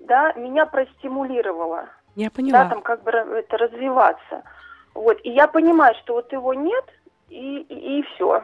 да, 0.00 0.32
меня 0.34 0.66
простимулировала. 0.66 1.86
Я 2.14 2.30
поняла. 2.30 2.64
Да, 2.64 2.70
там 2.70 2.82
как 2.82 3.02
бы 3.02 3.10
это 3.10 3.56
развиваться. 3.56 4.42
Вот, 4.94 5.18
и 5.22 5.30
я 5.30 5.48
понимаю, 5.48 5.94
что 6.02 6.14
вот 6.14 6.32
его 6.32 6.54
нет, 6.54 6.84
и, 7.28 7.60
и, 7.60 7.98
и 7.98 8.02
все 8.14 8.42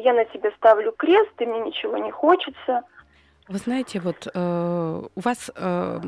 я 0.00 0.12
на 0.12 0.24
тебе 0.26 0.50
ставлю 0.56 0.92
крест, 0.92 1.32
и 1.38 1.46
мне 1.46 1.60
ничего 1.60 1.98
не 1.98 2.10
хочется. 2.10 2.82
Вы 3.48 3.56
знаете, 3.58 3.98
вот 3.98 4.28
э, 4.32 5.02
у 5.14 5.20
вас 5.20 5.50
э, 5.54 6.00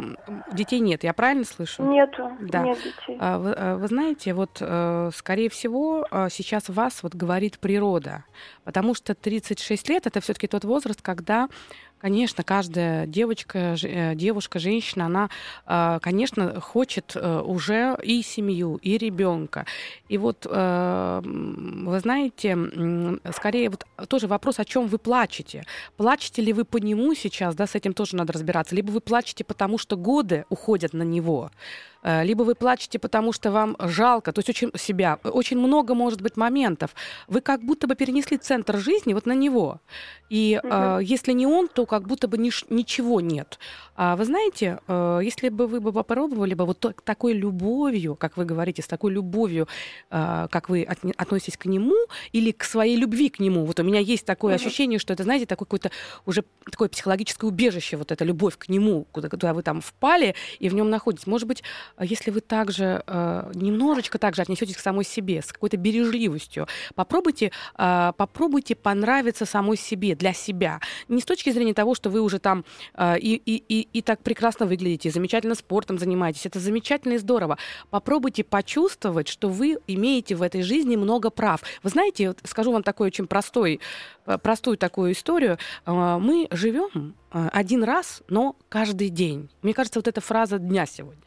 детей 0.52 0.78
нет, 0.80 1.04
я 1.04 1.14
правильно 1.14 1.44
слышу? 1.44 1.82
Нету, 1.82 2.30
да. 2.38 2.62
нет 2.62 2.76
детей. 2.76 3.16
А, 3.18 3.38
вы, 3.38 3.54
а, 3.56 3.76
вы 3.76 3.88
знаете, 3.88 4.34
вот 4.34 4.58
э, 4.60 5.10
скорее 5.14 5.48
всего 5.48 6.06
э, 6.10 6.28
сейчас 6.30 6.68
вас 6.68 7.02
вот 7.02 7.14
говорит 7.14 7.58
природа, 7.58 8.24
потому 8.64 8.94
что 8.94 9.14
36 9.14 9.88
лет 9.88 10.06
это 10.06 10.20
все-таки 10.20 10.48
тот 10.48 10.64
возраст, 10.64 11.00
когда 11.00 11.48
Конечно, 12.00 12.42
каждая 12.44 13.06
девочка, 13.06 13.76
э, 13.82 14.14
девушка, 14.14 14.58
женщина, 14.58 15.06
она, 15.06 15.28
а, 15.66 15.98
конечно, 16.00 16.58
хочет 16.60 17.12
э, 17.14 17.40
уже 17.40 17.98
и 18.02 18.22
семью, 18.22 18.78
и 18.80 18.96
ребенка. 18.96 19.66
И 20.08 20.16
вот, 20.16 20.46
э, 20.48 21.20
вы 21.22 22.00
знаете, 22.00 22.56
скорее 23.36 23.68
вот 23.68 23.86
тоже 24.08 24.28
вопрос, 24.28 24.58
о 24.58 24.64
чем 24.64 24.86
вы 24.86 24.96
плачете. 24.96 25.64
Плачете 25.98 26.40
ли 26.40 26.54
вы 26.54 26.64
по 26.64 26.78
нему 26.78 27.14
сейчас, 27.14 27.54
да, 27.54 27.66
с 27.66 27.74
этим 27.74 27.92
тоже 27.92 28.16
надо 28.16 28.32
разбираться, 28.32 28.74
либо 28.74 28.90
вы 28.90 29.00
плачете, 29.00 29.44
потому 29.44 29.76
что 29.76 29.96
годы 29.96 30.46
уходят 30.48 30.94
на 30.94 31.02
него. 31.02 31.50
Э, 32.02 32.24
либо 32.24 32.42
вы 32.42 32.54
плачете, 32.54 32.98
потому 32.98 33.32
что 33.32 33.50
вам 33.50 33.76
жалко, 33.78 34.32
то 34.32 34.38
есть 34.38 34.48
очень 34.48 34.70
себя, 34.76 35.18
очень 35.22 35.58
много 35.58 35.94
может 35.94 36.20
быть 36.20 36.36
моментов. 36.36 36.94
Вы 37.28 37.40
как 37.40 37.62
будто 37.62 37.86
бы 37.86 37.94
перенесли 37.94 38.36
центр 38.38 38.78
жизни 38.78 39.14
вот 39.14 39.26
на 39.26 39.34
него. 39.34 39.80
И 40.28 40.60
угу. 40.62 40.72
э, 40.72 41.00
если 41.02 41.32
не 41.32 41.46
он, 41.46 41.68
то 41.68 41.86
как 41.86 42.06
будто 42.06 42.28
бы 42.28 42.36
ниш- 42.36 42.66
ничего 42.70 43.20
нет. 43.20 43.58
А 43.96 44.16
вы 44.16 44.24
знаете, 44.24 44.78
э, 44.86 45.20
если 45.22 45.48
бы 45.48 45.66
вы 45.66 45.80
бы 45.80 45.92
попробовали 45.92 46.54
бы 46.54 46.64
вот 46.64 46.94
такой 47.04 47.32
любовью, 47.32 48.14
как 48.14 48.36
вы 48.36 48.44
говорите, 48.44 48.82
с 48.82 48.86
такой 48.86 49.12
любовью, 49.12 49.68
э, 50.10 50.46
как 50.50 50.68
вы 50.68 50.82
от, 50.82 50.98
относитесь 51.16 51.56
к 51.56 51.66
нему 51.66 51.96
или 52.32 52.52
к 52.52 52.64
своей 52.64 52.96
любви 52.96 53.28
к 53.28 53.40
нему, 53.40 53.64
вот 53.64 53.80
у 53.80 53.82
меня 53.82 54.00
есть 54.00 54.24
такое 54.24 54.54
угу. 54.54 54.64
ощущение, 54.64 54.98
что 54.98 55.12
это, 55.12 55.24
знаете, 55.24 55.46
такое 55.46 55.66
какое-то 55.66 55.90
уже 56.26 56.44
такое 56.70 56.88
психологическое 56.88 57.46
убежище, 57.46 57.96
вот 57.96 58.12
эта 58.12 58.24
любовь 58.24 58.56
к 58.56 58.68
нему, 58.68 59.06
куда, 59.12 59.28
куда 59.28 59.52
вы 59.52 59.62
там 59.62 59.80
впали 59.80 60.34
и 60.58 60.68
в 60.68 60.74
нем 60.74 60.90
находитесь. 60.90 61.26
Может 61.26 61.48
быть, 61.48 61.62
если 61.98 62.30
вы 62.30 62.40
также 62.40 63.02
э, 63.06 63.50
немножечко 63.54 64.18
также 64.18 64.42
отнесетесь 64.42 64.76
к 64.76 64.80
самой 64.80 65.04
себе, 65.04 65.42
с 65.42 65.52
какой-то 65.52 65.76
бережливостью, 65.76 66.66
попробуйте, 66.94 67.52
э, 67.78 68.12
попробуйте 68.16 68.74
понравиться 68.74 69.46
самой 69.46 69.76
себе, 69.76 70.14
для 70.14 70.32
себя. 70.32 70.80
Не 71.08 71.20
с 71.20 71.24
точки 71.24 71.50
зрения 71.50 71.74
того, 71.74 71.94
что 71.94 72.10
вы 72.10 72.20
уже 72.20 72.38
там 72.38 72.64
э, 72.94 73.18
и, 73.18 73.34
и, 73.34 73.62
и, 73.68 73.88
и 73.92 74.02
так 74.02 74.20
прекрасно 74.22 74.66
выглядите, 74.66 75.10
замечательно 75.10 75.54
спортом 75.54 75.98
занимаетесь. 75.98 76.46
Это 76.46 76.60
замечательно 76.60 77.14
и 77.14 77.18
здорово. 77.18 77.58
Попробуйте 77.90 78.44
почувствовать, 78.44 79.28
что 79.28 79.48
вы 79.48 79.78
имеете 79.86 80.34
в 80.34 80.42
этой 80.42 80.62
жизни 80.62 80.96
много 80.96 81.30
прав. 81.30 81.62
Вы 81.82 81.90
знаете, 81.90 82.28
вот 82.28 82.38
скажу 82.44 82.72
вам 82.72 82.82
такой 82.82 83.08
очень 83.08 83.26
простой, 83.26 83.80
простую 84.42 84.76
такую 84.76 85.12
историю. 85.12 85.58
Мы 85.86 86.48
живем 86.50 87.14
один 87.30 87.84
раз, 87.84 88.22
но 88.28 88.56
каждый 88.68 89.08
день. 89.08 89.48
Мне 89.62 89.74
кажется, 89.74 89.98
вот 89.98 90.08
эта 90.08 90.20
фраза 90.20 90.58
дня 90.58 90.86
сегодня 90.86 91.22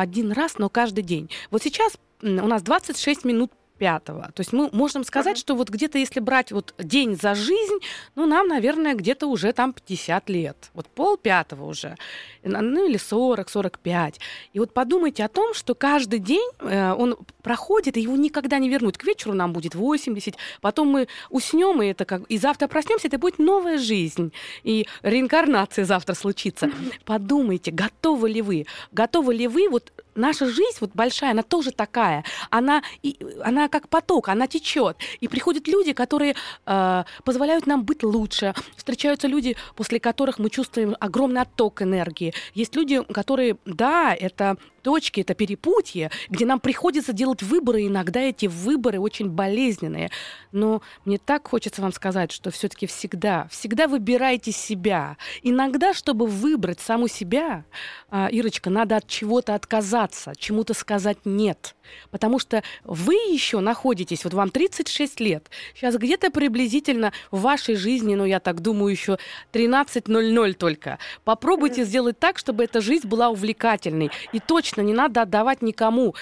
один 0.00 0.32
раз, 0.32 0.58
но 0.58 0.68
каждый 0.68 1.04
день. 1.04 1.30
Вот 1.50 1.62
сейчас 1.62 1.92
у 2.22 2.26
нас 2.26 2.62
26 2.62 3.24
минут 3.24 3.52
пятого. 3.82 4.30
То 4.32 4.42
есть 4.42 4.52
мы 4.52 4.70
можем 4.72 5.02
сказать, 5.02 5.36
uh-huh. 5.36 5.40
что 5.40 5.56
вот 5.56 5.68
где-то, 5.68 5.98
если 5.98 6.20
брать 6.20 6.52
вот 6.52 6.72
день 6.78 7.18
за 7.20 7.34
жизнь, 7.34 7.78
ну, 8.14 8.26
нам, 8.26 8.46
наверное, 8.46 8.94
где-то 8.94 9.26
уже 9.26 9.52
там 9.52 9.72
50 9.72 10.30
лет. 10.30 10.70
Вот 10.74 10.86
пол 10.86 11.16
пятого 11.16 11.64
уже. 11.66 11.96
Ну, 12.44 12.88
или 12.88 12.96
40, 12.96 13.50
45. 13.50 14.20
И 14.52 14.58
вот 14.60 14.72
подумайте 14.72 15.24
о 15.24 15.28
том, 15.28 15.52
что 15.52 15.74
каждый 15.74 16.20
день 16.20 16.48
э, 16.60 16.92
он 16.92 17.16
проходит, 17.42 17.96
и 17.96 18.02
его 18.02 18.16
никогда 18.16 18.60
не 18.60 18.68
вернуть. 18.68 18.98
К 18.98 19.04
вечеру 19.04 19.34
нам 19.34 19.52
будет 19.52 19.74
80, 19.74 20.36
потом 20.60 20.88
мы 20.88 21.08
уснем, 21.30 21.82
и 21.82 21.88
это 21.88 22.04
как... 22.04 22.22
И 22.30 22.38
завтра 22.38 22.68
проснемся, 22.68 23.08
это 23.08 23.18
будет 23.18 23.40
новая 23.40 23.78
жизнь. 23.78 24.32
И 24.62 24.86
реинкарнация 25.02 25.84
завтра 25.84 26.14
случится. 26.14 26.66
Uh-huh. 26.66 26.92
Подумайте, 27.04 27.72
готовы 27.72 28.30
ли 28.30 28.42
вы? 28.42 28.66
Готовы 28.92 29.34
ли 29.34 29.48
вы 29.48 29.68
вот 29.68 29.92
наша 30.14 30.46
жизнь 30.46 30.78
вот 30.80 30.90
большая, 30.94 31.32
она 31.32 31.42
тоже 31.42 31.70
такая. 31.70 32.24
Она, 32.50 32.82
и, 33.02 33.18
она 33.44 33.68
как 33.68 33.88
поток, 33.88 34.28
она 34.28 34.46
течет. 34.46 34.96
И 35.20 35.28
приходят 35.28 35.68
люди, 35.68 35.92
которые 35.92 36.34
э, 36.66 37.04
позволяют 37.24 37.66
нам 37.66 37.84
быть 37.84 38.02
лучше. 38.02 38.54
Встречаются 38.76 39.28
люди, 39.28 39.56
после 39.76 40.00
которых 40.00 40.38
мы 40.38 40.50
чувствуем 40.50 40.96
огромный 41.00 41.42
отток 41.42 41.82
энергии. 41.82 42.34
Есть 42.54 42.74
люди, 42.76 43.02
которые, 43.02 43.56
да, 43.64 44.14
это 44.14 44.56
точки, 44.82 45.20
это 45.20 45.34
перепутье, 45.34 46.10
где 46.28 46.44
нам 46.44 46.60
приходится 46.60 47.12
делать 47.12 47.42
выборы, 47.42 47.82
и 47.82 47.86
иногда 47.86 48.20
эти 48.20 48.46
выборы 48.46 49.00
очень 49.00 49.28
болезненные. 49.30 50.10
Но 50.52 50.82
мне 51.04 51.18
так 51.18 51.48
хочется 51.48 51.80
вам 51.82 51.92
сказать, 51.92 52.32
что 52.32 52.50
все-таки 52.50 52.86
всегда, 52.86 53.48
всегда 53.50 53.88
выбирайте 53.88 54.52
себя. 54.52 55.16
Иногда, 55.42 55.94
чтобы 55.94 56.26
выбрать 56.26 56.80
саму 56.80 57.08
себя, 57.08 57.64
а, 58.10 58.28
Ирочка, 58.30 58.70
надо 58.70 58.96
от 58.96 59.06
чего-то 59.06 59.54
отказаться, 59.54 60.32
чему-то 60.36 60.74
сказать 60.74 61.18
нет. 61.24 61.74
Потому 62.10 62.38
что 62.38 62.62
вы 62.84 63.14
еще 63.14 63.60
находитесь, 63.60 64.24
вот 64.24 64.34
вам 64.34 64.50
36 64.50 65.20
лет, 65.20 65.50
сейчас 65.74 65.96
где-то 65.96 66.30
приблизительно 66.30 67.12
в 67.30 67.40
вашей 67.40 67.74
жизни, 67.76 68.14
ну 68.14 68.24
я 68.24 68.40
так 68.40 68.60
думаю, 68.60 68.90
еще 68.90 69.18
13.00 69.52 70.52
только. 70.54 70.98
Попробуйте 71.24 71.84
сделать 71.84 72.18
так, 72.18 72.38
чтобы 72.38 72.64
эта 72.64 72.80
жизнь 72.80 73.06
была 73.06 73.28
увлекательной. 73.28 74.10
И 74.32 74.40
точно 74.40 74.80
не 74.80 74.92
надо 74.92 75.22
отдавать 75.22 75.62
никому 75.62 76.14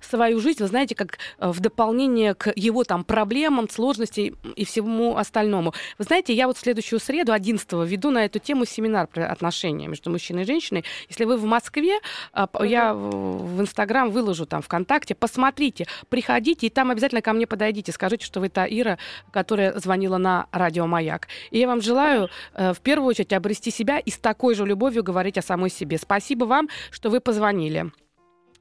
свою 0.00 0.40
жизнь, 0.40 0.62
вы 0.62 0.68
знаете, 0.68 0.94
как 0.94 1.18
э, 1.38 1.48
в 1.50 1.60
дополнение 1.60 2.34
к 2.34 2.52
его 2.56 2.84
там 2.84 3.04
проблемам, 3.04 3.68
сложностям 3.68 4.36
и 4.56 4.64
всему 4.64 5.16
остальному. 5.16 5.74
Вы 5.98 6.04
знаете, 6.04 6.32
я 6.32 6.46
вот 6.46 6.56
в 6.56 6.60
следующую 6.60 7.00
среду, 7.00 7.32
11 7.32 7.72
веду 7.72 8.10
на 8.10 8.24
эту 8.24 8.38
тему 8.38 8.64
семинар 8.64 9.06
про 9.06 9.26
отношения 9.26 9.88
между 9.88 10.10
мужчиной 10.10 10.42
и 10.42 10.46
женщиной. 10.46 10.84
Если 11.08 11.24
вы 11.24 11.36
в 11.36 11.44
Москве, 11.44 11.98
а, 12.32 12.48
я 12.64 12.94
в 12.94 13.60
Инстаграм 13.60 14.10
выложу 14.10 14.46
там 14.46 14.57
ВКонтакте, 14.60 15.14
посмотрите, 15.14 15.86
приходите, 16.08 16.66
и 16.66 16.70
там 16.70 16.90
обязательно 16.90 17.22
ко 17.22 17.32
мне 17.32 17.46
подойдите, 17.46 17.92
скажите, 17.92 18.24
что 18.24 18.40
вы 18.40 18.48
та 18.48 18.66
Ира, 18.66 18.98
которая 19.32 19.78
звонила 19.78 20.18
на 20.18 20.46
радио 20.52 20.86
«Маяк». 20.86 21.28
И 21.50 21.58
я 21.58 21.66
вам 21.66 21.80
желаю 21.80 22.28
э, 22.54 22.72
в 22.72 22.80
первую 22.80 23.08
очередь 23.08 23.32
обрести 23.32 23.70
себя 23.70 23.98
и 23.98 24.10
с 24.10 24.18
такой 24.18 24.54
же 24.54 24.64
любовью 24.66 25.02
говорить 25.02 25.38
о 25.38 25.42
самой 25.42 25.70
себе. 25.70 25.98
Спасибо 25.98 26.44
вам, 26.44 26.68
что 26.90 27.10
вы 27.10 27.20
позвонили. 27.20 27.90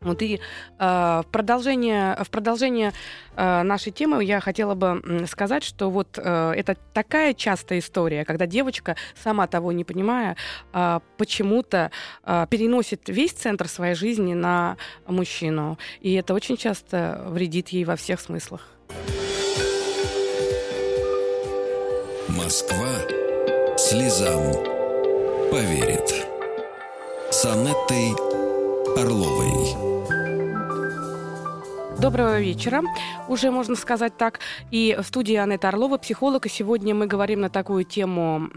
Вот 0.01 0.21
и 0.21 0.35
э, 0.35 0.39
в 0.79 1.25
продолжение, 1.31 2.15
в 2.23 2.29
продолжение 2.29 2.93
э, 3.35 3.63
нашей 3.63 3.91
темы 3.91 4.23
я 4.23 4.39
хотела 4.39 4.75
бы 4.75 5.25
сказать, 5.27 5.63
что 5.63 5.89
вот 5.89 6.17
э, 6.17 6.53
это 6.55 6.77
такая 6.93 7.33
частая 7.33 7.79
история, 7.79 8.23
когда 8.23 8.45
девочка, 8.45 8.95
сама 9.21 9.47
того 9.47 9.71
не 9.71 9.83
понимая, 9.83 10.37
э, 10.73 10.99
почему-то 11.17 11.91
э, 12.23 12.45
переносит 12.49 13.09
весь 13.09 13.31
центр 13.31 13.67
своей 13.67 13.95
жизни 13.95 14.33
на 14.33 14.77
мужчину. 15.07 15.79
И 16.01 16.13
это 16.13 16.33
очень 16.33 16.57
часто 16.57 17.23
вредит 17.27 17.69
ей 17.69 17.83
во 17.83 17.95
всех 17.95 18.19
смыслах. 18.19 18.61
Москва 22.29 22.87
слезам 23.77 24.53
поверит. 25.51 26.27
С 27.31 27.45
Анеттой 27.45 28.26
Орловой. 28.97 29.96
Доброго 31.99 32.39
вечера, 32.39 32.83
уже 33.27 33.49
можно 33.49 33.75
сказать 33.75 34.15
так. 34.17 34.39
И 34.69 34.95
в 35.01 35.03
студии 35.03 35.33
Анетта 35.33 35.69
Орлова, 35.69 35.97
психолог. 35.97 36.45
И 36.45 36.49
сегодня 36.49 36.93
мы 36.93 37.07
говорим 37.07 37.41
на 37.41 37.49
такую 37.49 37.85
тему, 37.85 38.49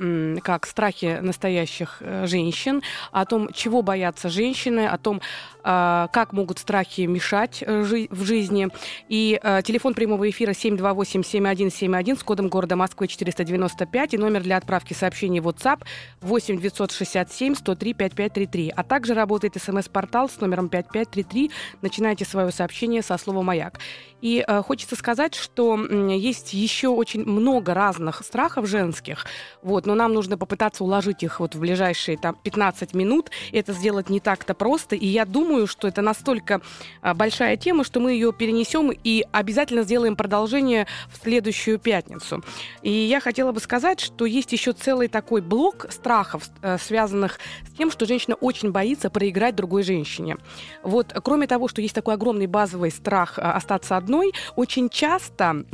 как 0.42 0.66
страхи 0.66 1.20
настоящих 1.22 1.96
э, 2.00 2.26
женщин, 2.26 2.83
о 3.12 3.24
том, 3.24 3.50
чего 3.55 3.81
боятся 3.81 4.29
женщины, 4.29 4.87
о 4.87 4.98
том, 4.98 5.22
а, 5.62 6.09
как 6.12 6.35
могут 6.35 6.59
страхи 6.59 7.03
мешать 7.03 7.64
э, 7.66 7.83
в 8.11 8.24
жизни. 8.24 8.68
И 9.09 9.40
э, 9.42 9.62
телефон 9.64 9.94
прямого 9.94 10.29
эфира 10.29 10.53
728-7171 10.53 12.18
с 12.18 12.22
кодом 12.22 12.48
города 12.48 12.76
Москвы 12.76 13.09
495 13.09 14.14
и 14.14 14.18
номер 14.18 14.42
для 14.42 14.59
отправки 14.59 14.92
сообщений 14.92 15.40
в 15.40 15.48
WhatsApp 15.48 15.83
8 16.20 16.61
967 16.61 17.55
103 17.55 17.94
5533. 17.94 18.72
А 18.76 18.83
также 18.85 19.14
работает 19.14 19.57
смс-портал 19.57 20.29
с 20.29 20.40
номером 20.40 20.68
5533. 20.68 21.50
Начинайте 21.81 22.26
свое 22.26 22.53
сообщение 22.53 23.03
со 23.03 23.16
слова 23.16 23.30
слово 23.31 23.43
«маяк». 23.43 23.79
И 24.21 24.45
э, 24.47 24.62
хочется 24.62 24.97
сказать, 24.97 25.35
что 25.35 25.79
есть 25.79 26.53
еще 26.53 26.88
очень 26.88 27.25
много 27.25 27.75
разных 27.75 28.23
страхов 28.25 28.66
женских, 28.66 29.25
вот, 29.62 29.87
но 29.87 29.95
нам 29.95 30.12
нужно 30.12 30.37
попытаться 30.37 30.85
уложить 30.85 31.23
их 31.23 31.40
вот 31.40 31.55
в 31.55 31.61
ближайшие 31.61 32.19
там, 32.19 32.37
15 32.43 32.95
минут. 32.95 33.31
Это 33.53 33.73
сделать 33.73 34.11
не 34.11 34.21
так-то 34.21 34.55
просто, 34.55 34.95
и 34.97 35.07
я 35.07 35.25
думаю, 35.25 35.66
что 35.66 35.88
это 35.88 36.03
настолько 36.03 36.61
э, 37.03 37.14
большая 37.14 37.57
тема, 37.57 37.85
что 37.85 38.01
мы 38.01 38.12
ее 38.12 38.33
перенесем 38.33 38.90
и 38.93 39.25
обязательно 39.33 39.83
сделаем 39.83 40.16
продолжение 40.16 40.87
в 41.09 41.23
следующую 41.23 41.79
пятницу. 41.79 42.43
И 42.83 42.90
я 42.90 43.21
хотела 43.21 43.53
бы 43.53 43.61
сказать, 43.61 44.01
что 44.01 44.27
есть 44.27 44.53
еще 44.53 44.73
целый 44.73 45.09
такой 45.09 45.40
блок 45.40 45.87
страхов, 45.90 46.51
э, 46.62 46.77
связанных 46.79 47.38
с 47.66 47.77
тем, 47.77 47.90
что 47.90 48.05
женщина 48.05 48.35
очень 48.35 48.71
боится 48.71 49.09
проиграть 49.09 49.57
другой 49.57 49.83
женщине. 49.83 50.37
Вот, 50.83 51.14
кроме 51.25 51.47
того, 51.47 51.69
что 51.69 51.81
есть 51.81 51.95
такой 51.95 52.14
огромный 52.14 52.47
базовый 52.47 52.90
страх 52.90 53.19
э, 53.38 53.42
остаться 53.42 53.96
одной, 53.96 54.33
очень 54.56 54.88
часто 54.88 55.64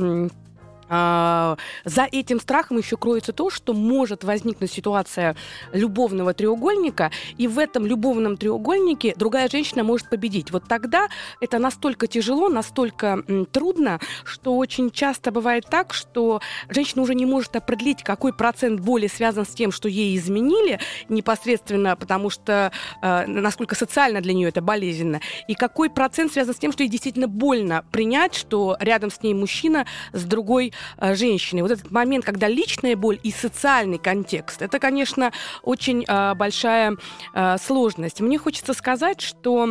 за 0.89 2.07
этим 2.11 2.39
страхом 2.39 2.77
еще 2.77 2.97
кроется 2.97 3.33
то, 3.33 3.49
что 3.49 3.73
может 3.73 4.23
возникнуть 4.23 4.71
ситуация 4.71 5.35
любовного 5.73 6.33
треугольника, 6.33 7.11
и 7.37 7.47
в 7.47 7.59
этом 7.59 7.85
любовном 7.85 8.37
треугольнике 8.37 9.13
другая 9.15 9.49
женщина 9.49 9.83
может 9.83 10.09
победить. 10.09 10.51
Вот 10.51 10.63
тогда 10.67 11.07
это 11.41 11.59
настолько 11.59 12.07
тяжело, 12.07 12.49
настолько 12.49 13.23
трудно, 13.51 13.99
что 14.23 14.55
очень 14.55 14.91
часто 14.91 15.31
бывает 15.31 15.65
так, 15.69 15.93
что 15.93 16.41
женщина 16.69 17.01
уже 17.01 17.15
не 17.15 17.25
может 17.25 17.55
определить, 17.55 18.03
какой 18.03 18.33
процент 18.33 18.79
боли 18.79 19.07
связан 19.07 19.45
с 19.45 19.49
тем, 19.49 19.71
что 19.71 19.89
ей 19.89 20.15
изменили 20.17 20.79
непосредственно, 21.09 21.95
потому 21.95 22.29
что 22.29 22.71
э, 23.01 23.25
насколько 23.27 23.75
социально 23.75 24.21
для 24.21 24.33
нее 24.33 24.49
это 24.49 24.61
болезненно, 24.61 25.21
и 25.47 25.53
какой 25.53 25.89
процент 25.89 26.31
связан 26.31 26.53
с 26.53 26.57
тем, 26.57 26.71
что 26.71 26.83
ей 26.83 26.89
действительно 26.89 27.27
больно 27.27 27.83
принять, 27.91 28.35
что 28.35 28.77
рядом 28.79 29.11
с 29.11 29.21
ней 29.21 29.33
мужчина 29.33 29.85
с 30.13 30.23
другой 30.23 30.73
женщины. 30.99 31.61
Вот 31.61 31.71
этот 31.71 31.91
момент, 31.91 32.25
когда 32.25 32.47
личная 32.47 32.95
боль 32.95 33.19
и 33.23 33.31
социальный 33.31 33.97
контекст, 33.97 34.61
это, 34.61 34.79
конечно, 34.79 35.31
очень 35.63 36.05
э, 36.07 36.33
большая 36.35 36.97
э, 37.33 37.57
сложность. 37.57 38.21
Мне 38.21 38.37
хочется 38.37 38.73
сказать, 38.73 39.21
что 39.21 39.67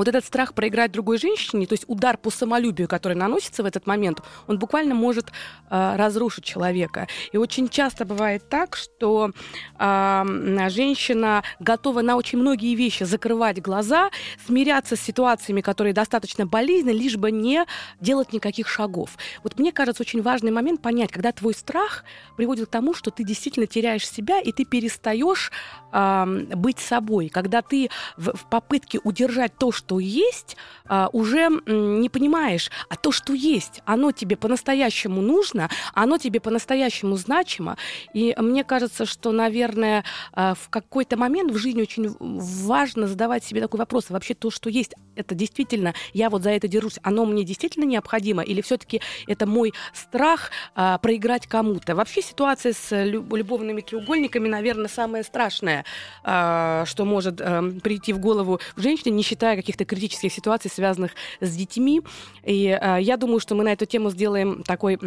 вот 0.00 0.08
этот 0.08 0.24
страх 0.24 0.54
проиграть 0.54 0.92
другой 0.92 1.18
женщине, 1.18 1.66
то 1.66 1.74
есть 1.74 1.84
удар 1.86 2.16
по 2.16 2.30
самолюбию, 2.30 2.88
который 2.88 3.14
наносится 3.14 3.62
в 3.62 3.66
этот 3.66 3.86
момент, 3.86 4.22
он 4.46 4.58
буквально 4.58 4.94
может 4.94 5.26
э, 5.28 5.96
разрушить 5.96 6.42
человека. 6.42 7.06
И 7.32 7.36
очень 7.36 7.68
часто 7.68 8.06
бывает 8.06 8.48
так, 8.48 8.76
что 8.76 9.30
э, 9.78 10.68
женщина 10.70 11.42
готова 11.58 12.00
на 12.00 12.16
очень 12.16 12.38
многие 12.38 12.74
вещи 12.74 13.04
закрывать 13.04 13.60
глаза, 13.60 14.10
смиряться 14.46 14.96
с 14.96 15.00
ситуациями, 15.00 15.60
которые 15.60 15.92
достаточно 15.92 16.46
болезненны, 16.46 16.96
лишь 16.96 17.18
бы 17.18 17.30
не 17.30 17.66
делать 18.00 18.32
никаких 18.32 18.68
шагов. 18.68 19.18
Вот 19.44 19.58
мне 19.58 19.70
кажется, 19.70 20.02
очень 20.02 20.22
важный 20.22 20.50
момент 20.50 20.80
понять, 20.80 21.12
когда 21.12 21.30
твой 21.32 21.52
страх 21.52 22.04
приводит 22.38 22.68
к 22.68 22.70
тому, 22.70 22.94
что 22.94 23.10
ты 23.10 23.22
действительно 23.22 23.66
теряешь 23.66 24.08
себя, 24.08 24.40
и 24.40 24.50
ты 24.50 24.64
перестаешь 24.64 25.52
э, 25.92 26.24
быть 26.54 26.78
собой. 26.78 27.28
Когда 27.28 27.60
ты 27.60 27.90
в, 28.16 28.34
в 28.34 28.48
попытке 28.48 28.98
удержать 29.04 29.52
то, 29.58 29.72
что 29.72 29.89
что 29.90 29.98
есть, 29.98 30.56
а, 30.86 31.08
уже 31.12 31.48
не 31.66 32.08
понимаешь, 32.08 32.70
а 32.88 32.94
то, 32.94 33.10
что 33.10 33.32
есть, 33.32 33.82
оно 33.84 34.12
тебе 34.12 34.36
по-настоящему 34.36 35.20
нужно, 35.20 35.68
оно 35.94 36.16
тебе 36.16 36.38
по-настоящему 36.38 37.16
значимо. 37.16 37.76
И 38.14 38.32
мне 38.38 38.62
кажется, 38.62 39.04
что, 39.04 39.32
наверное, 39.32 40.04
а, 40.32 40.54
в 40.54 40.68
какой-то 40.68 41.16
момент 41.16 41.50
в 41.50 41.56
жизни 41.56 41.82
очень 41.82 42.14
важно 42.20 43.08
задавать 43.08 43.42
себе 43.42 43.60
такой 43.60 43.78
вопрос. 43.78 44.10
Вообще 44.10 44.34
то, 44.34 44.52
что 44.52 44.70
есть, 44.70 44.94
это 45.16 45.34
действительно, 45.34 45.92
я 46.12 46.30
вот 46.30 46.44
за 46.44 46.50
это 46.50 46.68
держусь, 46.68 47.00
оно 47.02 47.26
мне 47.26 47.42
действительно 47.42 47.84
необходимо? 47.84 48.44
Или 48.44 48.60
все-таки 48.60 49.00
это 49.26 49.44
мой 49.44 49.72
страх 49.92 50.52
а, 50.76 50.98
проиграть 50.98 51.48
кому-то? 51.48 51.96
Вообще 51.96 52.22
ситуация 52.22 52.74
с 52.74 53.04
любовными 53.04 53.80
треугольниками, 53.80 54.46
наверное, 54.46 54.88
самое 54.88 55.24
страшное, 55.24 55.84
что 56.22 57.04
может 57.04 57.40
эм, 57.40 57.80
прийти 57.80 58.12
в 58.12 58.20
голову 58.20 58.60
женщине, 58.76 59.16
не 59.16 59.22
считая 59.22 59.56
каких-то 59.56 59.69
каких-то 59.70 59.84
критических 59.84 60.32
ситуаций, 60.32 60.70
связанных 60.70 61.12
с 61.40 61.54
детьми. 61.54 62.02
И 62.44 62.66
э, 62.66 62.98
я 63.00 63.16
думаю, 63.16 63.40
что 63.40 63.54
мы 63.54 63.64
на 63.64 63.72
эту 63.72 63.86
тему 63.86 64.10
сделаем 64.10 64.62
такой 64.64 64.98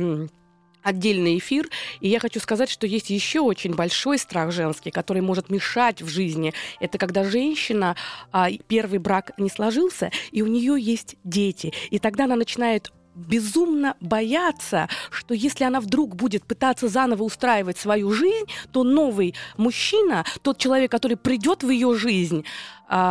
отдельный 0.82 1.38
эфир. 1.38 1.70
И 2.02 2.10
я 2.10 2.20
хочу 2.20 2.40
сказать, 2.40 2.70
что 2.70 2.88
есть 2.88 3.10
еще 3.10 3.40
очень 3.40 3.74
большой 3.74 4.18
страх 4.18 4.52
женский, 4.52 4.92
который 4.92 5.22
может 5.22 5.50
мешать 5.50 6.02
в 6.02 6.08
жизни. 6.08 6.54
Это 6.80 6.98
когда 6.98 7.24
женщина, 7.24 7.96
а, 8.32 8.50
первый 8.68 9.00
брак 9.00 9.32
не 9.38 9.50
сложился, 9.50 10.12
и 10.32 10.42
у 10.42 10.48
нее 10.48 10.76
есть 10.80 11.16
дети. 11.24 11.74
И 11.90 12.00
тогда 12.00 12.26
она 12.26 12.36
начинает 12.36 12.92
безумно 13.16 13.96
бояться, 14.02 14.90
что 15.12 15.34
если 15.34 15.64
она 15.64 15.80
вдруг 15.80 16.16
будет 16.16 16.46
пытаться 16.46 16.88
заново 16.88 17.24
устраивать 17.24 17.78
свою 17.78 18.12
жизнь, 18.12 18.48
то 18.72 18.84
новый 18.84 19.36
мужчина, 19.58 20.26
тот 20.42 20.58
человек, 20.58 20.92
который 20.92 21.18
придет 21.18 21.64
в 21.64 21.70
ее 21.70 21.96
жизнь, 21.96 22.44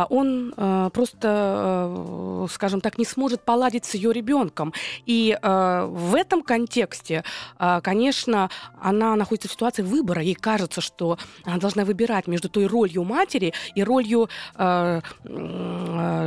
он 0.09 0.53
а, 0.55 0.89
просто, 0.91 1.27
а, 1.29 2.45
скажем 2.49 2.79
так, 2.81 2.97
не 2.97 3.05
сможет 3.05 3.41
поладить 3.41 3.85
с 3.85 3.95
ее 3.95 4.13
ребенком. 4.13 4.73
И 5.05 5.37
в 5.41 6.15
этом 6.15 6.41
контексте, 6.41 7.23
конечно, 7.57 8.49
она 8.81 9.15
находится 9.15 9.47
в 9.49 9.51
ситуации 9.51 9.81
выбора. 9.81 10.21
Ей 10.21 10.35
кажется, 10.35 10.81
что 10.81 11.17
она 11.43 11.57
должна 11.57 11.85
выбирать 11.85 12.27
между 12.27 12.49
той 12.49 12.65
ролью 12.67 13.03
матери 13.03 13.53
и 13.75 13.83
ролью 13.83 14.29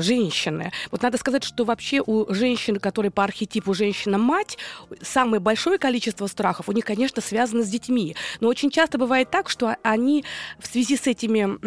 женщины. 0.01 0.73
Вот 0.91 1.03
надо 1.03 1.19
сказать, 1.19 1.45
что 1.45 1.65
вообще 1.65 2.03
у 2.05 2.33
женщин, 2.33 2.79
которые 2.79 3.11
по 3.11 3.25
архетипу 3.25 3.75
женщина-мать, 3.75 4.59
самое 5.03 5.41
большое 5.41 5.79
количество 5.79 6.27
страхов 6.27 6.69
у 6.69 6.73
них, 6.73 6.85
конечно, 6.85 7.23
связано 7.23 7.63
с 7.63 7.69
детьми. 7.69 8.17
Но 8.41 8.49
очень 8.49 8.71
часто 8.71 8.99
бывает 8.99 9.31
так, 9.31 9.49
что 9.49 9.77
они 9.83 10.25
в 10.59 10.67
связи 10.67 10.97
с 10.97 11.07
этими 11.07 11.59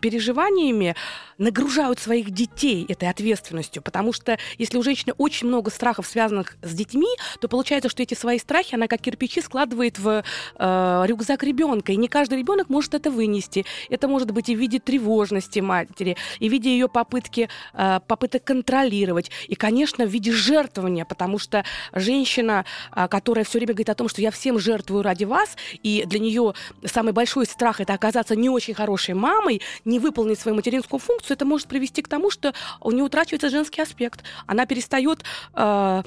переживаниями 0.00 0.89
нагружают 1.38 1.98
своих 1.98 2.30
детей 2.30 2.84
этой 2.88 3.08
ответственностью, 3.08 3.82
потому 3.82 4.12
что 4.12 4.38
если 4.58 4.76
у 4.76 4.82
женщины 4.82 5.14
очень 5.16 5.48
много 5.48 5.70
страхов, 5.70 6.06
связанных 6.06 6.56
с 6.62 6.72
детьми, 6.74 7.08
то 7.40 7.48
получается, 7.48 7.88
что 7.88 8.02
эти 8.02 8.14
свои 8.14 8.38
страхи 8.38 8.74
она 8.74 8.88
как 8.88 9.00
кирпичи 9.00 9.40
складывает 9.40 9.98
в 9.98 10.22
э, 10.58 11.02
рюкзак 11.06 11.42
ребенка, 11.42 11.92
и 11.92 11.96
не 11.96 12.08
каждый 12.08 12.38
ребенок 12.38 12.68
может 12.68 12.94
это 12.94 13.10
вынести. 13.10 13.64
Это 13.88 14.08
может 14.08 14.30
быть 14.30 14.48
и 14.48 14.56
в 14.56 14.58
виде 14.58 14.78
тревожности 14.78 15.60
матери, 15.60 16.16
и 16.38 16.48
в 16.48 16.52
виде 16.52 16.70
ее 16.70 16.88
попытки 16.88 17.48
э, 17.72 18.00
попыток 18.06 18.44
контролировать, 18.44 19.30
и, 19.48 19.54
конечно, 19.54 20.04
в 20.04 20.10
виде 20.10 20.32
жертвования, 20.32 21.04
потому 21.04 21.38
что 21.38 21.64
женщина, 21.92 22.64
э, 22.94 23.08
которая 23.08 23.44
все 23.44 23.58
время 23.58 23.72
говорит 23.72 23.90
о 23.90 23.94
том, 23.94 24.08
что 24.08 24.20
я 24.20 24.30
всем 24.30 24.58
жертвую 24.58 25.02
ради 25.02 25.24
вас, 25.24 25.56
и 25.82 26.04
для 26.06 26.18
нее 26.18 26.54
самый 26.84 27.12
большой 27.12 27.46
страх 27.46 27.80
это 27.80 27.94
оказаться 27.94 28.36
не 28.36 28.50
очень 28.50 28.74
хорошей 28.74 29.14
мамой, 29.14 29.62
не 29.84 29.98
выполнить 29.98 30.38
свою 30.38 30.56
материнскую 30.56 30.69
материнскую 30.70 31.00
функцию, 31.00 31.34
это 31.34 31.44
может 31.44 31.66
привести 31.66 32.02
к 32.02 32.08
тому, 32.08 32.30
что 32.30 32.54
у 32.80 32.92
нее 32.92 33.02
утрачивается 33.02 33.50
женский 33.50 33.82
аспект. 33.82 34.22
Она 34.46 34.66
перестает, 34.66 35.24
э, 35.54 36.02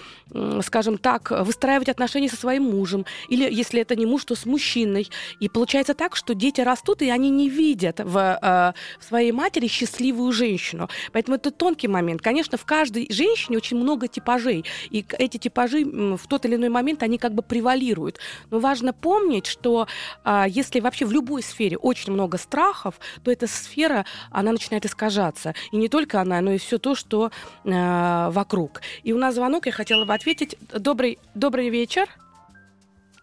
скажем 0.64 0.98
так, 0.98 1.32
выстраивать 1.32 1.90
отношения 1.90 2.30
со 2.30 2.38
своим 2.38 2.64
мужем. 2.64 3.06
Или, 3.28 3.54
если 3.54 3.82
это 3.82 3.96
не 3.96 4.06
муж, 4.06 4.24
то 4.24 4.36
с 4.36 4.46
мужчиной. 4.46 5.10
И 5.42 5.50
получается 5.50 5.94
так, 5.94 6.16
что 6.16 6.34
дети 6.34 6.62
растут, 6.62 7.02
и 7.02 7.10
они 7.10 7.30
не 7.30 7.50
видят 7.50 8.00
в, 8.00 8.18
э, 8.18 8.74
в 9.00 9.04
своей 9.04 9.32
матери 9.32 9.68
счастливую 9.68 10.32
женщину. 10.32 10.88
Поэтому 11.12 11.36
это 11.36 11.52
тонкий 11.52 11.90
момент. 11.90 12.22
Конечно, 12.22 12.58
в 12.58 12.66
каждой 12.66 13.08
женщине 13.10 13.58
очень 13.58 13.78
много 13.78 14.08
типажей. 14.08 14.64
И 14.92 15.06
эти 15.20 15.38
типажи 15.38 15.84
в 15.84 16.28
тот 16.28 16.46
или 16.46 16.56
иной 16.56 16.70
момент, 16.70 17.04
они 17.04 17.18
как 17.18 17.34
бы 17.34 17.42
превалируют. 17.42 18.20
Но 18.52 18.60
важно 18.60 18.94
помнить, 18.94 19.46
что 19.46 19.88
э, 20.24 20.46
если 20.48 20.80
вообще 20.80 21.06
в 21.06 21.12
любой 21.12 21.44
сфере 21.44 21.78
очень 21.78 22.14
много 22.14 22.38
страхов, 22.38 23.00
то 23.24 23.32
эта 23.32 23.48
сфера, 23.48 24.06
она 24.32 24.53
начинает 24.54 24.86
искажаться. 24.86 25.54
И 25.72 25.78
не 25.78 25.90
только 25.90 26.22
она, 26.22 26.42
но 26.42 26.52
и 26.52 26.58
все 26.58 26.78
то, 26.78 26.96
что 26.96 27.32
э, 27.66 28.30
вокруг. 28.30 28.82
И 29.04 29.14
у 29.14 29.18
нас 29.18 29.36
звонок, 29.36 29.66
я 29.66 29.72
хотела 29.72 30.06
бы 30.06 30.14
ответить. 30.14 30.58
Добрый, 30.72 31.20
добрый 31.36 31.70
вечер. 31.70 32.08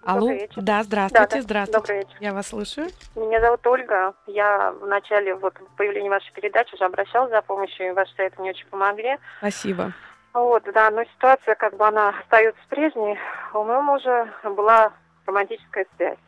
Алло. 0.03 0.21
Добрый 0.21 0.39
вечер. 0.39 0.63
Да, 0.63 0.83
здравствуйте, 0.83 1.27
Да, 1.29 1.37
да. 1.37 1.43
здравствуйте. 1.43 1.79
Добрый 1.79 1.99
вечер. 1.99 2.17
Я 2.21 2.33
вас 2.33 2.47
слушаю. 2.49 2.89
Меня 3.17 3.41
зовут 3.41 3.67
Ольга. 3.67 4.15
Я 4.27 4.73
в 4.73 4.87
начале 4.87 5.35
вот 5.35 5.55
появления 5.77 6.09
вашей 6.09 6.33
передачи 6.33 6.75
уже 6.75 6.85
обращалась 6.85 7.31
за 7.31 7.43
помощью, 7.43 7.89
и 7.89 7.93
ваши 7.93 8.15
советы 8.15 8.41
мне 8.41 8.51
очень 8.51 8.67
помогли. 8.69 9.17
Спасибо. 9.39 9.93
Вот, 10.33 10.63
да, 10.73 10.91
но 10.91 11.05
ситуация, 11.05 11.55
как 11.57 11.77
бы 11.77 11.87
она 11.87 12.11
остается 12.11 12.61
прежней. 12.69 13.19
У 13.53 13.65
моего 13.65 13.83
мужа 13.83 14.33
была 14.45 14.93
романтическая 15.27 15.87
связь. 15.97 16.19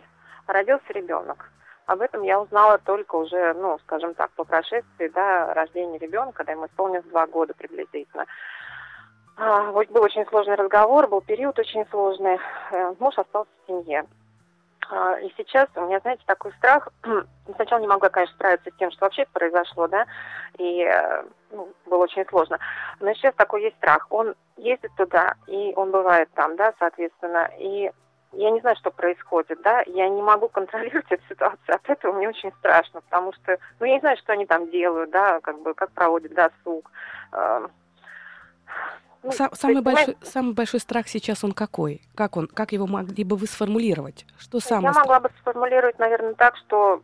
Родился 0.49 0.93
ребенок. 0.93 1.49
Об 1.87 2.01
этом 2.01 2.23
я 2.23 2.40
узнала 2.40 2.79
только 2.79 3.16
уже, 3.16 3.55
ну, 3.55 3.79
скажем 3.81 4.14
так, 4.14 4.31
по 4.33 4.45
прошествии, 4.45 5.09
да, 5.09 5.53
рождения 5.55 5.99
ребенка, 5.99 6.38
когда 6.38 6.53
ему 6.53 6.66
исполнилось 6.66 7.05
два 7.07 7.27
года 7.27 7.55
приблизительно. 7.55 8.27
А, 9.37 9.71
вот 9.73 9.88
был 9.88 10.03
очень 10.03 10.27
сложный 10.27 10.55
разговор, 10.55 11.09
был 11.09 11.21
период 11.21 11.59
очень 11.59 11.87
сложный. 11.90 12.38
Э, 12.71 12.95
Муж 12.99 13.18
остался 13.18 13.51
в 13.64 13.66
семье. 13.66 14.05
А, 14.90 15.18
И 15.21 15.33
сейчас 15.37 15.68
у 15.75 15.81
меня, 15.81 16.01
знаете, 16.01 16.23
такой 16.27 16.53
страх. 16.53 16.88
Сначала 17.57 17.81
не 17.81 17.87
могла, 17.87 18.11
конечно, 18.11 18.35
справиться 18.35 18.71
с 18.71 18.77
тем, 18.77 18.90
что 18.90 19.07
вообще 19.07 19.27
произошло, 19.33 19.88
да, 19.88 20.07
и 20.59 20.83
э, 20.83 21.25
ну, 21.51 21.73
было 21.87 22.05
очень 22.05 22.27
сложно. 22.29 22.59
Но 23.01 23.12
сейчас 23.14 23.35
такой 23.35 23.62
есть 23.62 23.77
страх. 23.77 24.07
Он 24.11 24.35
ездит 24.57 24.92
туда, 24.97 25.35
и 25.47 25.73
он 25.77 25.90
бывает 25.90 26.29
там, 26.35 26.57
да, 26.57 26.75
соответственно, 26.79 27.51
и 27.59 27.90
я 28.33 28.51
не 28.51 28.61
знаю, 28.61 28.77
что 28.77 28.90
происходит, 28.90 29.61
да, 29.62 29.83
я 29.87 30.09
не 30.09 30.23
могу 30.23 30.49
контролировать 30.49 31.11
эту 31.11 31.23
ситуацию, 31.29 31.75
от 31.75 31.88
этого 31.88 32.12
мне 32.12 32.29
очень 32.29 32.53
страшно, 32.59 33.01
потому 33.03 33.33
что, 33.35 33.59
ну, 33.79 33.87
я 33.87 33.95
не 33.95 34.01
знаю, 34.01 34.16
что 34.18 34.33
они 34.33 34.47
там 34.47 34.71
делают, 34.71 35.11
да, 35.11 35.40
как 35.40 35.61
бы, 35.61 35.75
как 35.75 35.92
проводят 35.92 36.33
досуг. 36.35 36.90
Эм, 37.33 37.71
ну, 39.23 39.31
Са- 39.31 39.51
то 39.51 39.57
самый, 39.57 39.75
есть, 39.75 39.85
большой, 39.85 40.05
понимаете, 40.07 40.31
самый 40.31 40.55
большой 40.55 40.81
страх 40.81 41.09
сейчас 41.09 41.45
он 41.45 41.53
какой? 41.53 42.01
Как 42.14 42.37
он? 42.37 42.49
Как 42.49 42.73
его 42.73 42.87
могли 42.87 43.23
бы 43.23 43.37
вы 43.37 43.47
сформулировать? 43.47 44.27
Что 44.38 44.61
самое 44.61 44.92
Я 44.95 45.01
могла 45.01 45.21
бы 45.21 45.31
сформулировать, 45.40 45.99
наверное, 45.99 46.35
так, 46.35 46.57
что 46.57 47.03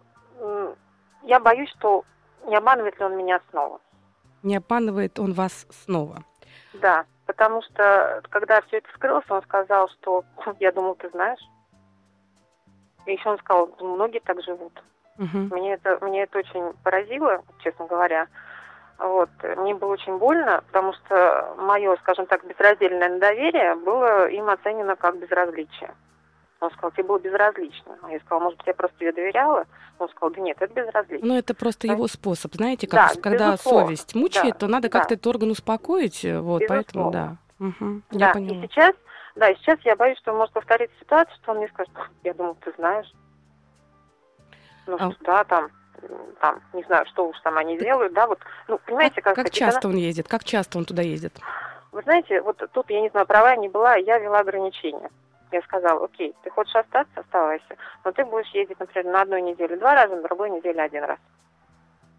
я 1.23 1.41
боюсь, 1.41 1.71
что 1.79 2.05
не 2.47 2.57
обманывает 2.57 2.99
ли 2.99 3.05
он 3.05 3.17
меня 3.17 3.41
снова. 3.51 3.81
Не 4.43 4.57
обманывает 4.57 5.19
он 5.19 5.33
вас 5.33 5.67
снова? 5.71 6.25
Да, 6.75 7.05
потому 7.29 7.61
что 7.63 8.23
когда 8.31 8.63
все 8.63 8.79
это 8.79 8.89
вскрылось, 8.89 9.25
он 9.29 9.43
сказал, 9.43 9.89
что 9.91 10.25
я 10.59 10.73
думал, 10.73 10.95
ты 10.95 11.11
знаешь. 11.11 11.41
И 13.05 13.13
еще 13.13 13.29
он 13.29 13.39
сказал, 13.39 13.71
«Ну, 13.79 13.95
многие 13.95 14.21
так 14.21 14.43
живут. 14.43 14.73
Мгм. 15.19 15.51
Мне 15.53 15.75
это, 15.75 15.99
мне 16.01 16.23
это 16.23 16.39
очень 16.39 16.73
поразило, 16.83 17.43
честно 17.63 17.87
говоря. 17.87 18.29
Вот. 18.99 19.29
Мне 19.59 19.75
было 19.75 19.93
очень 19.93 20.17
больно, 20.17 20.65
потому 20.69 20.95
что 20.95 21.55
мое, 21.59 21.97
скажем 21.97 22.27
так, 22.27 22.45
безраздельное 22.47 23.19
доверие 23.19 23.75
было 23.75 24.29
им 24.29 24.49
оценено 24.49 24.97
как 24.97 25.19
безразличие. 25.19 25.95
Он 26.61 26.71
сказал, 26.73 26.91
тебе 26.91 27.05
было 27.05 27.19
безразлично. 27.21 27.97
А 28.03 28.11
я 28.11 28.19
сказала, 28.21 28.41
может 28.41 28.59
быть, 28.59 28.67
я 28.67 28.75
просто 28.75 28.99
тебе 28.99 29.13
доверяла? 29.13 29.65
Он 30.01 30.09
сказал, 30.09 30.31
да 30.31 30.41
нет, 30.41 30.57
это 30.61 30.73
безразлично. 30.75 31.27
Ну, 31.29 31.37
это 31.39 31.55
просто 31.55 31.87
Да. 31.87 31.93
его 31.95 32.09
способ. 32.09 32.55
Знаете, 32.55 32.89
Да, 32.89 33.09
как 33.09 33.21
когда 33.23 33.53
безусловно. 33.53 33.87
совесть 33.87 34.15
мучает, 34.17 34.55
Да, 34.55 34.59
то 34.61 34.67
надо 34.67 34.89
да. 34.89 34.99
как-то 34.99 35.15
этот 35.15 35.27
орган 35.29 35.51
успокоить. 35.51 36.25
э, 36.25 36.41
Вот, 36.41 36.63
поэтому 36.69 37.11
да. 37.13 37.37
Безусловно. 37.61 38.03
Я 38.11 38.19
Да, 38.27 38.33
поняла. 38.33 38.65
и 38.65 38.69
сейчас, 38.69 38.95
да, 39.37 39.51
и 39.51 39.57
сейчас 39.57 39.79
я 39.85 39.95
боюсь, 39.95 40.19
что 40.19 40.33
может 40.33 40.53
повториться 40.53 40.97
ситуация, 41.01 41.35
что 41.37 41.53
он 41.53 41.59
мне 41.59 41.69
скажет, 41.69 41.93
я 42.25 42.35
думал, 42.35 42.57
ты 42.57 42.73
знаешь. 42.77 43.07
Ну, 44.87 44.97
А- 44.99 45.11
что, 45.13 45.25
да, 45.25 45.45
там, 45.45 45.69
там, 46.41 46.61
не 46.73 46.83
знаю, 46.85 47.05
что 47.07 47.29
уж 47.29 47.39
там 47.41 47.57
они 47.59 47.77
делают, 47.79 48.13
да, 48.15 48.27
вот, 48.27 48.39
ну, 48.69 48.79
понимаете, 48.85 49.17
Как, 49.17 49.35
как, 49.37 49.49
сказать, 49.49 49.53
часто 49.53 49.89
он 49.89 49.97
ездит? 49.97 50.27
Как 50.29 50.45
часто 50.45 50.79
он 50.79 50.85
туда 50.87 51.03
ездит? 51.03 51.39
Вы 51.93 52.03
знаете, 52.03 52.41
вот 52.43 52.61
тут, 52.73 52.91
я 52.91 53.01
не 53.01 53.09
знаю, 53.11 53.27
права 53.27 53.51
я 53.51 53.57
не 53.57 53.69
была, 53.69 53.95
я 53.97 54.19
вела 54.19 54.39
ограничения. 54.41 55.11
Я 55.51 55.63
сказала, 55.63 56.05
окей, 56.05 56.35
ты 56.43 56.51
хочешь 56.51 56.75
остаться, 56.75 57.21
оставайся, 57.21 57.77
но 58.05 58.13
ты 58.13 58.25
будешь 58.25 58.51
ездить, 58.51 58.79
например, 58.79 59.13
на 59.13 59.23
одной 59.23 59.43
неделе 59.43 59.77
два 59.77 59.95
раза, 59.95 60.17
на 60.17 60.23
другой 60.23 60.51
неделе 60.51 60.83
один 60.83 61.05
раз. 61.05 61.19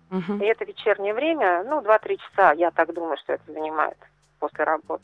Мгм. 0.10 0.42
И 0.42 0.46
это 0.46 0.66
вечернее 0.66 1.14
время, 1.14 1.64
ну, 1.64 1.82
два-три 1.82 2.18
часа, 2.18 2.54
я 2.54 2.72
так 2.72 2.94
думаю, 2.94 3.18
что 3.18 3.34
это 3.34 3.52
занимает 3.52 3.98
после 4.40 4.64
работы. 4.64 5.04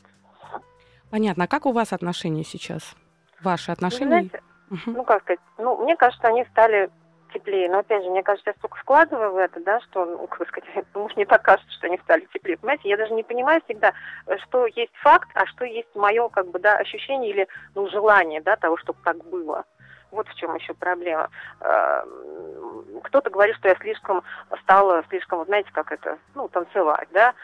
Понятно. 1.10 1.44
А 1.44 1.48
как 1.48 1.66
у 1.66 1.72
вас 1.72 1.92
отношения 1.92 2.42
сейчас? 2.42 2.96
Ваши 3.40 3.70
отношения? 3.70 4.06
знаете, 4.06 4.40
Мгм. 4.70 4.96
ну, 4.96 5.04
как 5.04 5.22
сказать, 5.22 5.40
ну, 5.58 5.76
мне 5.84 5.96
кажется, 5.96 6.26
они 6.26 6.44
стали 6.46 6.90
теплее. 7.32 7.68
Но, 7.68 7.78
опять 7.78 8.02
же, 8.04 8.10
мне 8.10 8.22
кажется, 8.22 8.50
я 8.50 8.54
столько 8.58 8.76
вкладываю 8.78 9.32
в 9.32 9.36
это, 9.36 9.60
да, 9.60 9.80
что, 9.80 10.04
ну, 10.04 10.26
как 10.26 10.48
сказать, 10.48 10.84
муж 10.94 11.14
не 11.16 11.24
так 11.24 11.42
кажется, 11.42 11.70
что 11.72 11.86
они 11.86 11.98
стали 11.98 12.26
теплее. 12.32 12.56
Понимаете, 12.58 12.88
я 12.88 12.96
даже 12.96 13.14
не 13.14 13.22
понимаю 13.22 13.60
всегда, 13.64 13.92
э, 14.26 14.36
что 14.38 14.66
есть 14.66 14.94
факт, 15.02 15.28
а 15.34 15.46
что 15.46 15.64
есть 15.64 15.94
мое, 15.94 16.28
как 16.28 16.48
бы, 16.48 16.58
да, 16.58 16.76
ощущение 16.76 17.30
или, 17.30 17.48
ну, 17.74 17.88
желание, 17.88 18.40
да, 18.40 18.56
того, 18.56 18.76
чтобы 18.76 18.98
так 19.04 19.16
было. 19.24 19.64
Вот 20.10 20.28
в 20.28 20.34
чем 20.36 20.54
еще 20.54 20.72
проблема. 20.74 21.28
Э, 21.60 22.02
м, 22.04 23.00
Кто-то 23.02 23.30
говорит, 23.30 23.56
что 23.56 23.68
я 23.68 23.74
слишком 23.76 24.22
стала, 24.62 25.04
слишком, 25.08 25.38
вот 25.38 25.48
знаете, 25.48 25.70
как 25.72 25.92
это, 25.92 26.18
ну, 26.34 26.48
танцевать, 26.48 27.08
да. 27.12 27.34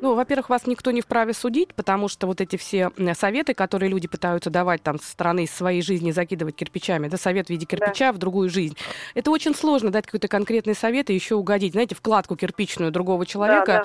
Ну, 0.00 0.14
во-первых, 0.14 0.48
вас 0.48 0.66
никто 0.66 0.90
не 0.90 1.02
вправе 1.02 1.34
судить, 1.34 1.74
потому 1.74 2.08
что 2.08 2.26
вот 2.26 2.40
эти 2.40 2.56
все 2.56 2.90
советы, 3.14 3.52
которые 3.52 3.90
люди 3.90 4.08
пытаются 4.08 4.48
давать 4.48 4.82
там 4.82 4.98
со 4.98 5.10
стороны 5.10 5.46
своей 5.46 5.82
жизни, 5.82 6.10
закидывать 6.10 6.56
кирпичами, 6.56 7.08
да, 7.08 7.18
совет 7.18 7.48
в 7.48 7.50
виде 7.50 7.66
кирпича 7.66 8.12
в 8.12 8.18
другую 8.18 8.48
жизнь, 8.48 8.76
это 9.14 9.30
очень 9.30 9.54
сложно 9.54 9.90
дать 9.90 10.06
какой-то 10.06 10.28
конкретный 10.28 10.74
совет 10.74 11.10
и 11.10 11.14
еще 11.14 11.34
угодить, 11.34 11.72
знаете, 11.72 11.94
вкладку 11.94 12.36
кирпичную 12.36 12.90
другого 12.90 13.26
человека, 13.26 13.66
да, 13.66 13.78
да. 13.80 13.84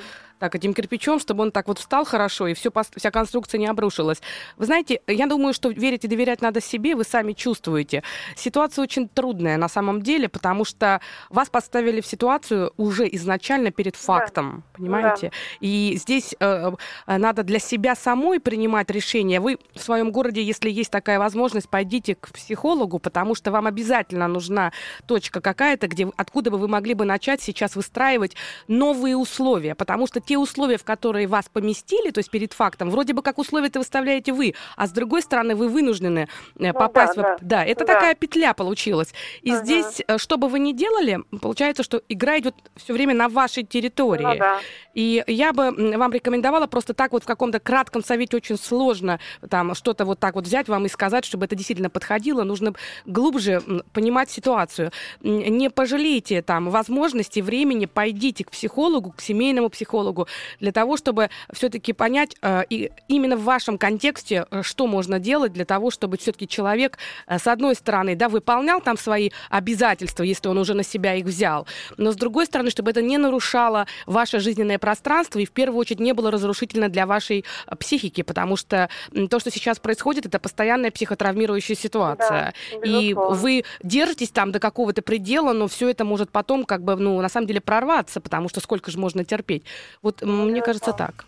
Этим 0.53 0.73
кирпичом, 0.73 1.19
чтобы 1.19 1.41
он 1.43 1.51
так 1.51 1.67
вот 1.67 1.79
встал 1.79 2.05
хорошо, 2.05 2.47
и 2.47 2.53
все, 2.53 2.71
вся 2.95 3.09
конструкция 3.09 3.57
не 3.57 3.67
обрушилась. 3.67 4.21
Вы 4.57 4.65
знаете, 4.65 5.01
я 5.07 5.25
думаю, 5.25 5.53
что 5.53 5.69
верить 5.69 6.05
и 6.05 6.07
доверять 6.07 6.41
надо 6.41 6.61
себе, 6.61 6.95
вы 6.95 7.03
сами 7.03 7.33
чувствуете. 7.33 8.03
Ситуация 8.35 8.83
очень 8.83 9.07
трудная 9.07 9.57
на 9.57 9.69
самом 9.69 10.01
деле, 10.01 10.29
потому 10.29 10.65
что 10.65 11.01
вас 11.29 11.49
поставили 11.49 12.01
в 12.01 12.05
ситуацию 12.05 12.73
уже 12.77 13.07
изначально 13.13 13.71
перед 13.71 13.95
фактом, 13.95 14.63
понимаете? 14.73 15.31
И 15.61 15.95
здесь 15.97 16.35
э, 16.39 16.71
э, 17.07 17.17
надо 17.17 17.43
для 17.43 17.59
себя 17.59 17.95
самой 17.95 18.39
принимать 18.39 18.91
решение. 18.91 19.39
Вы 19.39 19.57
в 19.73 19.81
своем 19.81 20.11
городе, 20.11 20.43
если 20.43 20.69
есть 20.69 20.91
такая 20.91 21.19
возможность, 21.19 21.69
пойдите 21.69 22.15
к 22.15 22.31
психологу, 22.31 22.99
потому 22.99 23.35
что 23.35 23.51
вам 23.51 23.67
обязательно 23.67 24.27
нужна 24.27 24.71
точка 25.07 25.41
какая-то, 25.41 25.87
где, 25.87 26.11
откуда 26.17 26.51
бы 26.51 26.57
вы 26.57 26.67
могли 26.67 26.93
бы 26.93 27.05
начать 27.05 27.41
сейчас 27.41 27.75
выстраивать 27.75 28.35
новые 28.67 29.15
условия, 29.15 29.75
потому 29.75 30.07
что 30.07 30.19
те 30.19 30.34
условия, 30.37 30.77
в 30.77 30.83
которые 30.83 31.27
вас 31.27 31.45
поместили, 31.51 32.11
то 32.11 32.19
есть 32.19 32.29
перед 32.29 32.53
фактом, 32.53 32.89
вроде 32.89 33.13
бы 33.13 33.21
как 33.21 33.37
условия-то 33.37 33.79
выставляете 33.79 34.33
вы, 34.33 34.53
а 34.75 34.87
с 34.87 34.91
другой 34.91 35.21
стороны 35.21 35.55
вы 35.55 35.67
вынуждены 35.69 36.27
э, 36.59 36.71
Ну 36.71 36.73
попасть 36.73 37.15
да, 37.15 37.21
в... 37.21 37.25
да. 37.25 37.37
Да, 37.41 37.65
это 37.65 37.85
Да. 37.85 37.93
такая 37.93 38.15
петля 38.15 38.53
получилась. 38.53 39.13
И 39.41 39.51
Ага. 39.51 39.63
здесь, 39.63 40.01
э, 40.07 40.17
что 40.17 40.37
бы 40.37 40.47
вы 40.47 40.59
ни 40.59 40.73
делали, 40.73 41.19
получается, 41.41 41.83
что 41.83 42.01
игра 42.09 42.39
идет 42.39 42.55
все 42.75 42.93
время 42.93 43.13
на 43.13 43.29
вашей 43.29 43.63
территории. 43.63 44.23
Ну 44.23 44.37
да. 44.37 44.59
И 44.93 45.23
я 45.27 45.51
бы 45.53 45.71
вам 45.97 46.13
рекомендовала 46.13 46.67
просто 46.67 46.93
так 46.93 47.11
вот 47.11 47.23
в 47.23 47.27
каком-то 47.27 47.59
кратком 47.59 48.03
совете 48.03 48.37
очень 48.37 48.57
сложно 48.57 49.19
там 49.49 49.75
что-то 49.75 50.05
вот 50.05 50.19
так 50.19 50.35
вот 50.35 50.45
взять 50.45 50.67
вам 50.69 50.85
и 50.85 50.89
сказать, 50.89 51.25
чтобы 51.25 51.45
это 51.45 51.55
действительно 51.55 51.89
подходило. 51.89 52.43
Нужно 52.43 52.73
глубже 53.05 53.61
понимать 53.93 54.29
ситуацию. 54.29 54.91
Не 55.21 55.69
пожалейте 55.69 56.41
там 56.41 56.69
возможности, 56.69 57.41
времени, 57.41 57.85
пойдите 57.85 58.43
к 58.45 58.51
психологу, 58.51 59.11
к 59.11 59.21
семейному 59.21 59.69
психологу 59.69 60.14
для 60.59 60.71
того, 60.71 60.97
чтобы 60.97 61.29
все-таки 61.53 61.93
понять 61.93 62.35
э, 62.41 62.63
и 62.69 62.91
именно 63.07 63.35
в 63.37 63.43
вашем 63.43 63.77
контексте, 63.77 64.45
э, 64.49 64.61
что 64.63 64.87
можно 64.87 65.19
делать 65.19 65.53
для 65.53 65.65
того, 65.65 65.91
чтобы 65.91 66.17
все-таки 66.17 66.47
человек, 66.47 66.97
э, 67.27 67.37
с 67.39 67.47
одной 67.47 67.75
стороны, 67.75 68.15
да, 68.15 68.29
выполнял 68.29 68.81
там 68.81 68.97
свои 68.97 69.31
обязательства, 69.49 70.23
если 70.23 70.47
он 70.47 70.57
уже 70.57 70.73
на 70.73 70.83
себя 70.83 71.15
их 71.15 71.25
взял, 71.25 71.67
но 71.97 72.11
с 72.11 72.15
другой 72.15 72.45
стороны, 72.45 72.69
чтобы 72.69 72.91
это 72.91 73.01
не 73.01 73.17
нарушало 73.17 73.87
ваше 74.05 74.39
жизненное 74.39 74.79
пространство 74.79 75.39
и 75.39 75.45
в 75.45 75.51
первую 75.51 75.79
очередь 75.79 75.99
не 75.99 76.13
было 76.13 76.31
разрушительно 76.31 76.89
для 76.89 77.05
вашей 77.05 77.45
психики, 77.79 78.21
потому 78.21 78.55
что 78.55 78.89
то, 79.29 79.39
что 79.39 79.51
сейчас 79.51 79.79
происходит, 79.79 80.25
это 80.25 80.39
постоянная 80.39 80.91
психотравмирующая 80.91 81.75
ситуация. 81.75 82.53
и 82.83 83.09
безусловно. 83.09 83.35
вы 83.35 83.63
держитесь 83.83 84.29
там 84.29 84.51
до 84.51 84.59
какого-то 84.59 85.01
предела, 85.01 85.53
но 85.53 85.67
все 85.67 85.89
это 85.89 86.05
может 86.05 86.31
потом 86.31 86.65
как 86.65 86.83
бы, 86.83 86.95
ну, 86.95 87.19
на 87.21 87.29
самом 87.29 87.47
деле 87.47 87.61
прорваться, 87.61 88.21
потому 88.21 88.49
что 88.49 88.59
сколько 88.59 88.91
же 88.91 88.99
можно 88.99 89.23
терпеть. 89.23 89.63
Вот 90.05 90.21
мне 90.21 90.61
кажется 90.61 90.93
так. 90.93 91.25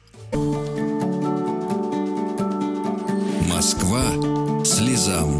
Москва 3.51 4.03
слезам 4.63 5.39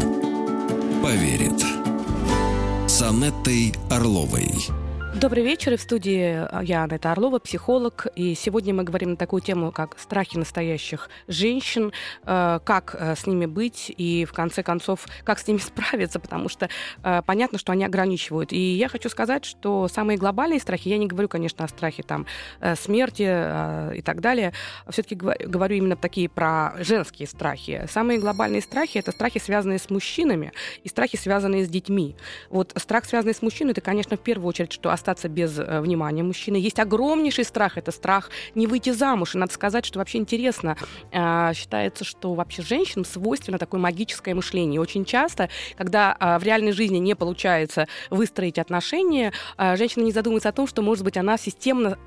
поверит. 1.00 1.62
С 2.88 3.00
Анеттой 3.00 3.74
Орловой. 3.90 4.50
Добрый 5.20 5.42
вечер. 5.42 5.72
И 5.72 5.76
в 5.76 5.80
студии 5.80 6.46
э, 6.46 6.64
я, 6.64 6.84
Анетта 6.84 7.10
Орлова, 7.10 7.40
психолог. 7.40 8.06
И 8.14 8.36
сегодня 8.36 8.72
мы 8.72 8.84
говорим 8.84 9.10
на 9.10 9.16
такую 9.16 9.42
тему, 9.42 9.72
как 9.72 9.98
страхи 9.98 10.36
настоящих 10.36 11.10
женщин, 11.26 11.90
э, 12.24 12.60
как 12.62 12.94
э, 12.96 13.16
с 13.16 13.26
ними 13.26 13.46
быть 13.46 13.92
и, 13.96 14.24
в 14.24 14.32
конце 14.32 14.62
концов, 14.62 15.06
как 15.24 15.40
с 15.40 15.48
ними 15.48 15.58
справиться, 15.58 16.20
потому 16.20 16.48
что 16.48 16.68
понятно, 17.26 17.58
что 17.58 17.72
они 17.72 17.84
ограничивают. 17.84 18.52
И 18.52 18.58
я 18.58 18.88
хочу 18.88 19.08
сказать, 19.08 19.44
что 19.44 19.88
самые 19.88 20.18
глобальные 20.18 20.60
страхи, 20.60 20.88
я 20.88 20.98
не 20.98 21.08
говорю, 21.08 21.28
конечно, 21.28 21.64
о 21.64 21.68
страхе 21.68 22.04
там, 22.04 22.26
смерти 22.76 23.96
и 23.96 24.02
так 24.02 24.20
далее, 24.20 24.52
все-таки 24.88 25.16
говорю 25.16 25.76
именно 25.76 25.96
такие 25.96 26.28
про 26.28 26.74
женские 26.78 27.26
страхи. 27.26 27.86
Самые 27.90 28.20
глобальные 28.20 28.62
страхи— 28.62 28.98
это 28.98 29.10
страхи, 29.10 29.40
связанные 29.40 29.78
с 29.78 29.90
мужчинами, 29.90 30.52
и 30.84 30.88
страхи, 30.88 31.16
связанные 31.16 31.64
с 31.64 31.68
детьми. 31.68 32.14
Вот 32.50 32.72
страх, 32.76 33.04
связанный 33.04 33.34
с 33.34 33.42
мужчиной, 33.42 33.72
это, 33.72 33.80
конечно, 33.80 34.16
в 34.16 34.20
первую 34.20 34.48
очередь, 34.48 34.72
что 34.72 34.90
остаться 35.08 35.28
без 35.28 35.58
э, 35.58 35.80
внимания 35.80 36.22
мужчины. 36.22 36.56
Есть 36.56 36.78
огромнейший 36.78 37.44
страх, 37.44 37.78
это 37.78 37.92
страх 37.92 38.30
не 38.54 38.66
выйти 38.66 38.90
замуж. 38.90 39.34
И 39.34 39.38
надо 39.38 39.52
сказать, 39.52 39.86
что 39.86 39.98
вообще 39.98 40.18
интересно, 40.18 40.76
э, 41.12 41.52
считается, 41.54 42.04
что 42.04 42.34
вообще 42.34 42.62
женщинам 42.62 43.06
свойственно 43.06 43.58
такое 43.58 43.80
магическое 43.80 44.34
мышление. 44.34 44.80
Очень 44.80 45.06
часто, 45.06 45.48
когда 45.78 46.14
э, 46.20 46.38
в 46.38 46.42
реальной 46.42 46.72
жизни 46.72 46.98
не 46.98 47.14
получается 47.14 47.86
выстроить 48.10 48.58
отношения, 48.58 49.32
женщина 49.58 50.04
не 50.04 50.12
задумывается 50.12 50.50
о 50.50 50.52
том, 50.52 50.66
что, 50.66 50.82
может 50.82 51.04
быть, 51.04 51.16
она 51.16 51.38
системно 51.38 51.98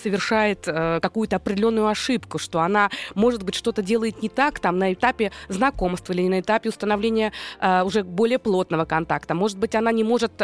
совершает 0.00 0.64
какую-то 0.64 1.36
определенную 1.36 1.88
ошибку, 1.88 2.38
что 2.38 2.60
она, 2.60 2.90
может 3.14 3.42
быть, 3.42 3.54
что-то 3.54 3.82
делает 3.82 4.22
не 4.22 4.28
так 4.28 4.60
там 4.60 4.78
на 4.78 4.92
этапе 4.92 5.32
знакомства 5.48 6.12
или 6.12 6.28
на 6.28 6.40
этапе 6.40 6.68
установления 6.68 7.32
уже 7.60 8.04
более 8.04 8.38
плотного 8.38 8.84
контакта. 8.84 9.34
Может 9.34 9.58
быть, 9.58 9.74
она 9.74 9.92
не 9.92 10.04
может 10.04 10.42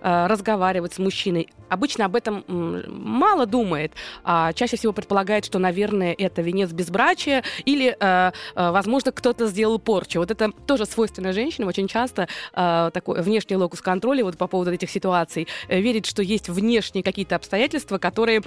разговаривать 0.00 0.94
с 0.94 0.98
мужчиной, 0.98 1.43
обычно 1.68 2.04
об 2.04 2.16
этом 2.16 2.44
мало 2.48 3.46
думает. 3.46 3.92
А 4.22 4.52
чаще 4.52 4.76
всего 4.76 4.92
предполагает, 4.92 5.44
что, 5.44 5.58
наверное, 5.58 6.14
это 6.16 6.42
венец 6.42 6.72
безбрачия 6.72 7.42
или, 7.64 7.96
э, 7.98 8.32
э, 8.54 8.70
возможно, 8.70 9.12
кто-то 9.12 9.46
сделал 9.46 9.78
порчу. 9.78 10.20
Вот 10.20 10.30
это 10.30 10.50
тоже 10.66 10.86
свойственно 10.86 11.32
женщинам. 11.32 11.68
Очень 11.68 11.88
часто 11.88 12.28
э, 12.54 12.90
такой 12.92 13.22
внешний 13.22 13.56
локус 13.56 13.80
контроля 13.80 14.24
вот 14.24 14.36
по 14.36 14.46
поводу 14.46 14.72
этих 14.72 14.90
ситуаций 14.90 15.48
верит, 15.68 16.06
что 16.06 16.22
есть 16.22 16.48
внешние 16.48 17.02
какие-то 17.02 17.36
обстоятельства, 17.36 17.98
которые 17.98 18.42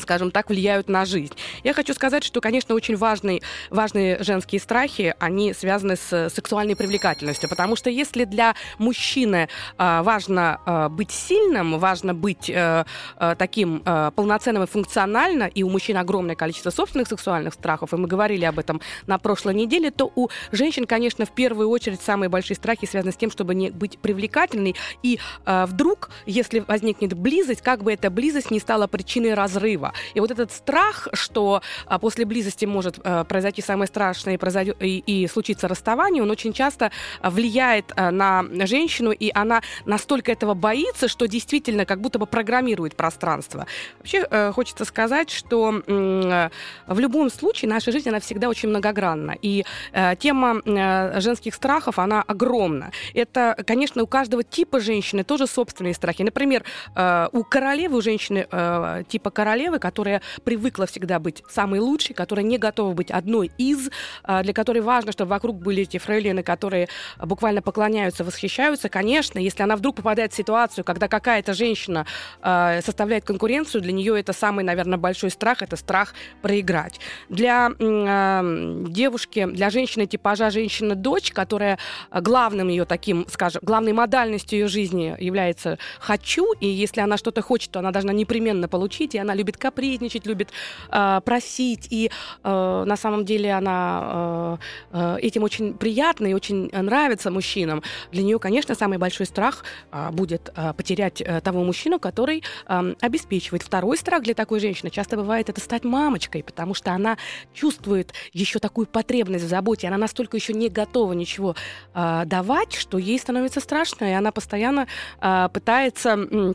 скажем 0.00 0.30
так, 0.30 0.48
влияют 0.48 0.88
на 0.88 1.04
жизнь. 1.04 1.34
Я 1.64 1.74
хочу 1.74 1.94
сказать, 1.94 2.24
что, 2.24 2.40
конечно, 2.40 2.74
очень 2.74 2.96
важные, 2.96 3.42
важные 3.70 4.22
женские 4.22 4.60
страхи, 4.60 5.14
они 5.18 5.54
связаны 5.54 5.96
с 5.96 6.30
сексуальной 6.30 6.76
привлекательностью, 6.76 7.48
потому 7.48 7.76
что 7.76 7.90
если 7.90 8.24
для 8.24 8.54
мужчины 8.78 9.48
э, 9.78 10.02
важно 10.02 10.60
э, 10.64 10.88
быть 10.88 11.10
сильным, 11.10 11.78
важно 11.78 12.14
быть 12.14 12.48
э, 12.48 12.84
э, 13.18 13.34
таким 13.38 13.82
э, 13.84 14.10
полноценным 14.14 14.62
и 14.62 14.66
функционально, 14.66 15.44
и 15.44 15.62
у 15.62 15.70
мужчин 15.70 15.96
огромное 15.96 16.36
количество 16.36 16.70
собственных 16.70 17.08
сексуальных 17.08 17.54
страхов, 17.54 17.92
и 17.92 17.96
мы 17.96 18.08
говорили 18.08 18.44
об 18.44 18.58
этом 18.58 18.80
на 19.06 19.18
прошлой 19.18 19.54
неделе, 19.54 19.90
то 19.90 20.10
у 20.14 20.28
женщин, 20.52 20.86
конечно, 20.86 21.26
в 21.26 21.30
первую 21.30 21.68
очередь 21.68 22.00
самые 22.00 22.28
большие 22.28 22.56
страхи 22.56 22.86
связаны 22.86 23.12
с 23.12 23.16
тем, 23.16 23.30
чтобы 23.30 23.54
не 23.54 23.70
быть 23.70 23.98
привлекательной, 23.98 24.74
и 25.02 25.18
э, 25.44 25.64
вдруг, 25.66 26.10
если 26.26 26.60
возникнет 26.60 27.14
близость, 27.14 27.62
как 27.62 27.82
бы 27.82 27.92
эта 27.92 28.10
близость 28.10 28.50
не 28.50 28.60
стала 28.60 28.86
причиной 28.86 29.34
разрыва 29.34 29.71
разрыва. 29.72 29.92
И 30.14 30.20
вот 30.20 30.30
этот 30.30 30.52
страх, 30.52 31.08
что 31.12 31.62
а, 31.86 31.98
после 31.98 32.24
близости 32.24 32.64
может 32.66 32.98
а, 33.04 33.24
произойти 33.24 33.62
самое 33.62 33.88
страшное 33.88 34.34
и, 34.34 34.36
произойдет, 34.36 34.76
и, 34.80 34.98
и 34.98 35.28
случиться 35.28 35.68
расставание, 35.68 36.22
он 36.22 36.30
очень 36.30 36.52
часто 36.52 36.90
а, 37.20 37.30
влияет 37.30 37.92
а, 37.96 38.10
на 38.10 38.44
женщину, 38.66 39.12
и 39.12 39.30
она 39.34 39.62
настолько 39.86 40.32
этого 40.32 40.54
боится, 40.54 41.08
что 41.08 41.26
действительно 41.26 41.84
как 41.84 42.00
будто 42.00 42.18
бы 42.18 42.26
программирует 42.26 42.94
пространство. 42.96 43.66
Вообще 43.98 44.26
э, 44.30 44.52
хочется 44.52 44.84
сказать, 44.84 45.30
что 45.30 45.82
э, 45.86 46.48
в 46.86 46.98
любом 46.98 47.30
случае 47.30 47.68
наша 47.68 47.92
жизнь, 47.92 48.08
она 48.08 48.18
всегда 48.20 48.48
очень 48.48 48.68
многогранна. 48.68 49.36
И 49.42 49.64
э, 49.92 50.16
тема 50.16 50.60
э, 50.64 51.20
женских 51.20 51.54
страхов, 51.54 51.98
она 51.98 52.22
огромна. 52.22 52.90
Это, 53.14 53.56
конечно, 53.66 54.02
у 54.02 54.06
каждого 54.06 54.42
типа 54.42 54.80
женщины 54.80 55.24
тоже 55.24 55.46
собственные 55.46 55.94
страхи. 55.94 56.22
Например, 56.22 56.64
э, 56.94 57.28
у 57.32 57.44
королевы, 57.44 57.96
у 57.96 58.02
женщины 58.02 58.46
э, 58.50 59.02
типа 59.08 59.30
королевы, 59.30 59.51
королевы, 59.52 59.78
которая 59.78 60.22
привыкла 60.44 60.86
всегда 60.86 61.18
быть 61.18 61.44
самой 61.46 61.78
лучшей, 61.78 62.14
которая 62.14 62.44
не 62.44 62.56
готова 62.56 62.94
быть 62.94 63.10
одной 63.10 63.50
из, 63.58 63.90
а, 64.22 64.42
для 64.42 64.54
которой 64.54 64.80
важно, 64.80 65.12
чтобы 65.12 65.28
вокруг 65.28 65.56
были 65.56 65.82
эти 65.82 65.98
фрейлины, 65.98 66.42
которые 66.42 66.88
буквально 67.18 67.60
поклоняются, 67.60 68.24
восхищаются. 68.24 68.88
Конечно, 68.88 69.38
если 69.38 69.62
она 69.62 69.76
вдруг 69.76 69.96
попадает 69.96 70.32
в 70.32 70.36
ситуацию, 70.36 70.84
когда 70.84 71.06
какая-то 71.06 71.52
женщина 71.52 72.06
а, 72.40 72.80
составляет 72.80 73.24
конкуренцию, 73.24 73.82
для 73.82 73.92
нее 73.92 74.18
это 74.18 74.32
самый, 74.32 74.64
наверное, 74.64 74.96
большой 74.96 75.30
страх, 75.30 75.60
это 75.60 75.76
страх 75.76 76.14
проиграть. 76.40 76.98
Для 77.28 77.70
э, 77.78 78.84
девушки, 78.88 79.44
для 79.46 79.68
женщины 79.68 80.06
типажа 80.06 80.50
женщина-дочь, 80.50 81.30
которая 81.32 81.78
главным 82.10 82.68
ее 82.68 82.86
таким, 82.86 83.26
скажем, 83.28 83.60
главной 83.62 83.92
модальностью 83.92 84.58
ее 84.58 84.68
жизни 84.68 85.14
является 85.18 85.78
«хочу», 86.00 86.52
и 86.54 86.66
если 86.66 87.02
она 87.02 87.18
что-то 87.18 87.42
хочет, 87.42 87.70
то 87.70 87.80
она 87.80 87.90
должна 87.90 88.12
непременно 88.12 88.68
получить, 88.68 89.14
и 89.14 89.18
она 89.18 89.34
любит 89.42 89.56
капризничать, 89.56 90.26
любит 90.26 90.50
э, 90.90 91.20
просить, 91.24 91.88
и 91.90 92.10
э, 92.44 92.84
на 92.86 92.96
самом 92.96 93.24
деле 93.24 93.52
она 93.52 94.58
э, 94.92 95.16
этим 95.20 95.42
очень 95.42 95.74
приятна 95.74 96.28
и 96.28 96.34
очень 96.34 96.70
нравится 96.70 97.30
мужчинам. 97.30 97.82
Для 98.12 98.22
нее, 98.22 98.38
конечно, 98.38 98.74
самый 98.76 98.98
большой 98.98 99.26
страх 99.26 99.64
э, 99.90 100.10
будет 100.12 100.52
э, 100.54 100.72
потерять 100.74 101.20
э, 101.20 101.40
того 101.40 101.64
мужчину, 101.64 101.98
который 101.98 102.44
э, 102.68 102.94
обеспечивает. 103.00 103.62
Второй 103.62 103.96
страх 103.96 104.22
для 104.22 104.34
такой 104.34 104.60
женщины 104.60 104.90
часто 104.90 105.16
бывает 105.16 105.48
это 105.50 105.60
стать 105.60 105.84
мамочкой, 105.84 106.44
потому 106.44 106.74
что 106.74 106.92
она 106.92 107.16
чувствует 107.52 108.12
еще 108.32 108.60
такую 108.60 108.86
потребность 108.86 109.44
в 109.44 109.48
заботе, 109.48 109.88
она 109.88 109.98
настолько 109.98 110.36
еще 110.36 110.52
не 110.52 110.68
готова 110.68 111.14
ничего 111.14 111.56
э, 111.94 112.22
давать, 112.26 112.74
что 112.74 112.98
ей 112.98 113.18
становится 113.18 113.58
страшно, 113.60 114.04
и 114.04 114.12
она 114.12 114.30
постоянно 114.30 114.86
э, 115.20 115.48
пытается 115.52 116.54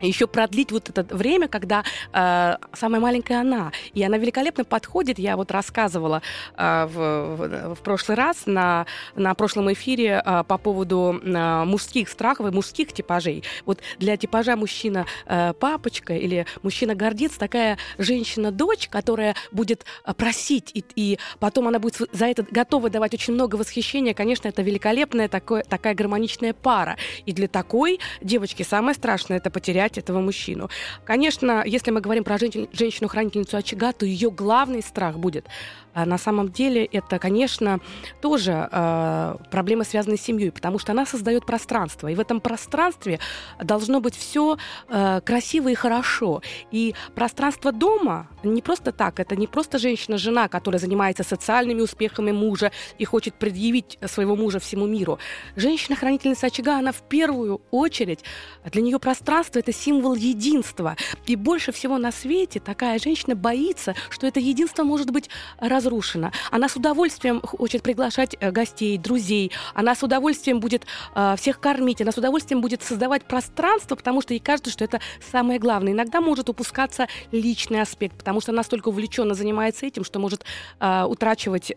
еще 0.00 0.26
продлить 0.26 0.72
вот 0.72 0.90
это 0.90 1.14
время, 1.14 1.48
когда 1.48 1.84
э, 2.12 2.56
самая 2.72 3.00
маленькая 3.00 3.40
она. 3.40 3.72
И 3.92 4.02
она 4.02 4.18
великолепно 4.18 4.64
подходит. 4.64 5.18
Я 5.18 5.36
вот 5.36 5.50
рассказывала 5.50 6.22
э, 6.56 6.86
в, 6.86 7.74
в, 7.74 7.82
прошлый 7.82 8.16
раз 8.16 8.46
на, 8.46 8.86
на 9.14 9.34
прошлом 9.34 9.72
эфире 9.72 10.22
э, 10.24 10.44
по 10.44 10.58
поводу 10.58 11.20
э, 11.22 11.64
мужских 11.64 12.08
страхов 12.08 12.46
и 12.46 12.50
мужских 12.50 12.92
типажей. 12.92 13.44
Вот 13.64 13.80
для 13.98 14.16
типажа 14.16 14.56
мужчина 14.56 15.06
э, 15.26 15.52
папочка 15.58 16.14
или 16.14 16.46
мужчина 16.62 16.94
гордец 16.94 17.32
такая 17.32 17.78
женщина-дочь, 17.98 18.88
которая 18.88 19.34
будет 19.52 19.84
э, 20.04 20.14
просить, 20.14 20.70
и, 20.74 20.84
и 20.96 21.18
потом 21.38 21.68
она 21.68 21.78
будет 21.78 21.96
за 22.12 22.26
это 22.26 22.46
готова 22.50 22.90
давать 22.90 23.14
очень 23.14 23.34
много 23.34 23.56
восхищения. 23.56 24.14
Конечно, 24.14 24.48
это 24.48 24.62
великолепная 24.62 25.28
такое, 25.28 25.62
такая 25.62 25.94
гармоничная 25.94 26.54
пара. 26.54 26.96
И 27.26 27.32
для 27.32 27.48
такой 27.48 28.00
девочки 28.20 28.62
самое 28.62 28.94
страшное 28.94 29.38
это 29.38 29.50
потерять 29.50 29.83
брать 29.84 29.98
этого 29.98 30.20
мужчину. 30.20 30.70
Конечно, 31.04 31.62
если 31.66 31.90
мы 31.90 32.00
говорим 32.00 32.24
про 32.24 32.38
женщину-хранительницу 32.38 33.56
очага, 33.56 33.92
то 33.92 34.06
ее 34.06 34.30
главный 34.30 34.82
страх 34.82 35.18
будет 35.18 35.46
на 35.94 36.18
самом 36.18 36.50
деле 36.50 36.84
это, 36.84 37.18
конечно, 37.18 37.80
тоже 38.20 38.68
э, 38.70 39.36
проблема, 39.50 39.84
связанная 39.84 40.16
с 40.16 40.22
семьей, 40.22 40.50
потому 40.50 40.78
что 40.78 40.92
она 40.92 41.06
создает 41.06 41.46
пространство. 41.46 42.08
И 42.08 42.14
в 42.14 42.20
этом 42.20 42.40
пространстве 42.40 43.20
должно 43.62 44.00
быть 44.00 44.16
все 44.16 44.58
э, 44.88 45.20
красиво 45.24 45.68
и 45.68 45.74
хорошо. 45.74 46.42
И 46.72 46.94
пространство 47.14 47.70
дома 47.72 48.28
не 48.42 48.62
просто 48.62 48.92
так, 48.92 49.20
это 49.20 49.36
не 49.36 49.46
просто 49.46 49.78
женщина-жена, 49.78 50.48
которая 50.48 50.80
занимается 50.80 51.22
социальными 51.22 51.80
успехами 51.80 52.32
мужа 52.32 52.72
и 52.98 53.04
хочет 53.04 53.34
предъявить 53.34 53.98
своего 54.06 54.36
мужа 54.36 54.58
всему 54.58 54.86
миру. 54.86 55.18
Женщина-хранительница 55.56 56.46
очага, 56.46 56.78
она 56.78 56.92
в 56.92 57.02
первую 57.08 57.60
очередь, 57.70 58.24
для 58.64 58.82
нее 58.82 58.98
пространство 58.98 59.60
это 59.60 59.72
символ 59.72 60.14
единства. 60.14 60.96
И 61.26 61.36
больше 61.36 61.72
всего 61.72 61.98
на 61.98 62.10
свете 62.10 62.58
такая 62.58 62.98
женщина 62.98 63.36
боится, 63.36 63.94
что 64.10 64.26
это 64.26 64.40
единство 64.40 64.82
может 64.82 65.10
быть 65.10 65.30
раз 65.58 65.83
разрушена. 65.84 66.32
Она 66.50 66.68
с 66.68 66.76
удовольствием 66.76 67.40
хочет 67.42 67.82
приглашать 67.82 68.36
э, 68.40 68.50
гостей, 68.50 68.98
друзей. 68.98 69.52
Она 69.74 69.94
с 69.94 70.02
удовольствием 70.02 70.60
будет 70.60 70.86
э, 71.14 71.34
всех 71.36 71.60
кормить. 71.60 72.00
Она 72.00 72.12
с 72.12 72.18
удовольствием 72.18 72.60
будет 72.60 72.82
создавать 72.82 73.24
пространство, 73.24 73.96
потому 73.96 74.22
что 74.22 74.34
ей 74.34 74.40
кажется, 74.40 74.70
что 74.70 74.84
это 74.84 75.00
самое 75.30 75.58
главное. 75.58 75.92
Иногда 75.92 76.20
может 76.20 76.48
упускаться 76.48 77.06
личный 77.32 77.82
аспект, 77.82 78.18
потому 78.18 78.40
что 78.40 78.52
она 78.52 78.58
настолько 78.58 78.88
увлеченно 78.88 79.34
занимается 79.34 79.86
этим, 79.86 80.04
что 80.04 80.18
может 80.18 80.44
э, 80.80 81.04
утрачивать 81.04 81.72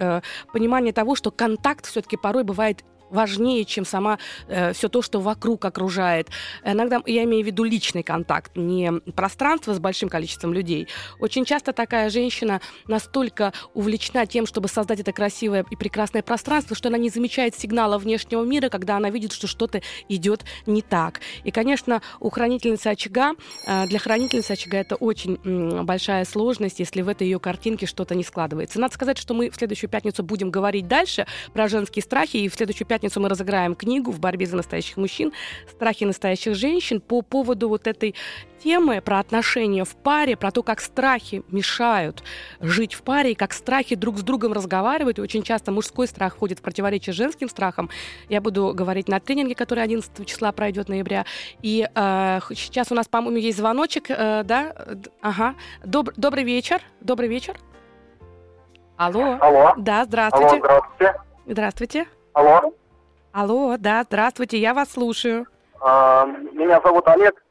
понимание 0.54 0.94
того, 0.94 1.16
что 1.16 1.32
контакт 1.32 1.86
все-таки 1.86 2.18
порой 2.18 2.44
бывает 2.44 2.84
важнее, 3.10 3.66
чем 3.66 3.86
сама 3.86 4.20
э, 4.48 4.74
все 4.74 4.90
то, 4.90 5.02
что 5.02 5.20
вокруг 5.20 5.66
окружает. 5.66 6.30
Иногда 6.64 7.02
я 7.06 7.24
имею 7.24 7.44
в 7.44 7.48
виду 7.48 7.64
личный 7.64 8.04
контакт, 8.04 8.56
не 8.56 8.92
пространство 9.16 9.74
с 9.74 9.80
большим 9.80 10.10
количеством 10.10 10.54
людей. 10.54 10.88
Очень 11.20 11.46
часто 11.46 11.74
такая 11.74 12.10
женщина 12.10 12.62
настолько 12.88 13.54
увлечена 13.74 14.26
тем, 14.26 14.46
чтобы 14.46 14.68
создать 14.68 15.00
это 15.00 15.12
красивое 15.12 15.66
и 15.70 15.76
прекрасное 15.76 16.22
пространство, 16.22 16.76
что 16.76 16.90
она 16.90 16.98
не 16.98 17.10
замечает 17.10 17.56
сигнала 17.56 17.98
внешнего 17.98 18.44
мира, 18.44 18.70
когда 18.70 18.98
она 18.98 19.10
видит, 19.10 19.32
что 19.32 19.48
что-то 19.48 19.82
идет 20.10 20.46
не 20.66 20.82
так. 20.82 21.22
И, 21.44 21.52
конечно, 21.52 22.02
у 22.20 22.30
хранительницы 22.30 22.88
очага, 22.88 23.34
э, 23.66 23.88
для 23.88 24.00
хранительницы 24.00 24.52
очага 24.52 24.78
это 24.78 24.96
очень 24.96 25.38
большая 25.84 26.26
сложность, 26.26 26.80
если 26.80 27.02
в 27.02 27.08
этой 27.08 27.28
ее 27.28 27.40
картинке 27.40 27.86
что-то 27.86 28.16
не 28.16 28.24
складывается. 28.24 28.80
Надо 28.80 28.94
сказать, 28.94 29.18
что 29.18 29.34
мы 29.34 29.50
в 29.50 29.56
следующую 29.56 29.90
пятницу 29.90 30.24
будем 30.24 30.52
говорить 30.52 30.88
дальше 30.88 31.26
про 31.54 31.68
женские 31.68 32.04
страхи, 32.04 32.38
и 32.38 32.50
в 32.50 32.56
следующую 32.56 32.88
пятницу 32.88 32.97
мы 33.04 33.30
разыграем 33.30 33.76
книгу 33.76 34.12
«В 34.12 34.20
борьбе 34.20 34.46
за 34.46 34.56
настоящих 34.56 34.98
мужчин. 34.98 35.34
Страхи 35.70 36.04
настоящих 36.04 36.56
женщин» 36.56 37.02
по 37.02 37.22
поводу 37.22 37.70
вот 37.70 37.88
этой 37.88 38.16
темы 38.64 39.02
про 39.02 39.20
отношения 39.20 39.84
в 39.86 39.96
паре, 39.96 40.36
про 40.36 40.52
то, 40.52 40.64
как 40.64 40.82
страхи 40.82 41.44
мешают 41.50 42.24
жить 42.60 42.94
в 42.94 43.04
паре, 43.04 43.32
и 43.32 43.36
как 43.36 43.54
страхи 43.54 43.96
друг 43.96 44.18
с 44.18 44.24
другом 44.24 44.54
разговаривают. 44.54 45.20
И 45.20 45.22
очень 45.22 45.44
часто 45.44 45.72
мужской 45.72 46.08
страх 46.08 46.36
входит 46.36 46.60
в 46.60 46.62
противоречие 46.62 47.14
с 47.14 47.18
женским 47.18 47.50
страхом. 47.50 47.90
Я 48.30 48.42
буду 48.42 48.74
говорить 48.74 49.08
на 49.08 49.20
тренинге, 49.20 49.56
который 49.56 49.84
11 49.84 50.26
числа 50.26 50.52
пройдет 50.52 50.90
ноября. 50.90 51.26
И 51.62 51.88
э, 51.94 52.40
сейчас 52.56 52.92
у 52.92 52.96
нас, 52.96 53.08
по-моему, 53.08 53.38
есть 53.38 53.58
звоночек, 53.58 54.10
э, 54.10 54.44
да? 54.44 54.74
Ага. 55.22 55.56
Доб- 55.84 56.14
добрый 56.18 56.44
вечер. 56.44 56.82
Добрый 57.02 57.30
вечер. 57.30 57.58
Алло. 58.98 59.38
Алло. 59.40 59.74
Да, 59.78 60.06
здравствуйте. 60.06 60.58
Алло, 60.58 60.60
здравствуйте. 60.60 61.22
Здравствуйте. 61.46 62.06
Алло. 62.34 62.74
Алло, 63.40 63.78
да, 63.78 64.02
здравствуйте, 64.02 64.58
я 64.58 64.74
вас 64.74 64.94
слушаю. 64.94 65.46
А, 65.80 66.26
меня 66.26 66.82
зовут 66.84 67.08
Олег. 67.08 67.44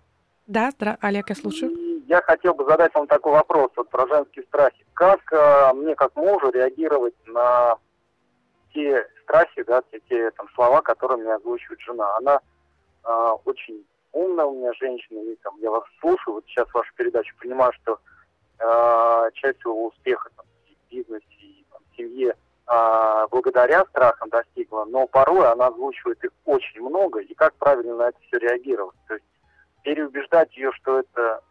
Да, 0.48 0.72
здра... 0.72 0.98
Олег, 1.00 1.28
я 1.28 1.36
слушаю. 1.36 1.70
И 1.70 2.02
я 2.08 2.20
хотел 2.22 2.54
бы 2.54 2.64
задать 2.64 2.92
вам 2.92 3.06
такой 3.06 3.30
вопрос 3.30 3.70
вот, 3.76 3.88
про 3.88 4.04
женские 4.08 4.44
страхи. 4.46 4.84
Как 4.94 5.20
а, 5.32 5.72
мне, 5.74 5.94
как 5.94 6.16
мужу, 6.16 6.50
реагировать 6.50 7.14
на 7.26 7.76
те 8.74 9.06
страхи, 9.22 9.62
да, 9.62 9.80
те, 9.92 10.00
те 10.08 10.32
там, 10.32 10.48
слова, 10.56 10.82
которые 10.82 11.18
мне 11.18 11.32
озвучивает 11.32 11.78
жена? 11.78 12.16
Она 12.16 12.40
а, 13.04 13.34
очень 13.44 13.86
умная 14.10 14.46
у 14.46 14.58
меня 14.58 14.72
женщина, 14.72 15.20
и 15.20 15.36
там, 15.36 15.54
я 15.60 15.70
вас 15.70 15.84
слушаю, 16.00 16.34
вот 16.34 16.44
сейчас 16.48 16.66
вашу 16.74 16.92
передачу, 16.96 17.32
понимаю, 17.40 17.72
что 17.80 18.00
а, 18.58 19.30
часть 19.34 19.60
своего 19.60 19.86
успеха 19.86 20.30
там, 20.36 20.46
в 20.46 20.90
бизнесе, 20.90 21.24
и 21.38 21.64
там, 21.70 21.80
в 21.92 21.96
семье– 21.96 22.34
а, 22.66 23.28
благодаря 23.28 23.84
страхам 23.86 24.28
достигла, 24.28 24.84
но 24.86 25.06
порой 25.06 25.50
она 25.50 25.68
озвучивает 25.68 26.22
их 26.24 26.30
очень 26.44 26.80
много, 26.80 27.20
и 27.20 27.32
как 27.34 27.54
правильно 27.54 27.96
на 27.96 28.08
это 28.08 28.18
все 28.26 28.38
реагировать. 28.38 28.96
То 29.06 29.14
есть 29.14 29.26
переубеждать 29.82 30.54
ее, 30.56 30.72
что 30.72 30.98
это, 30.98 31.42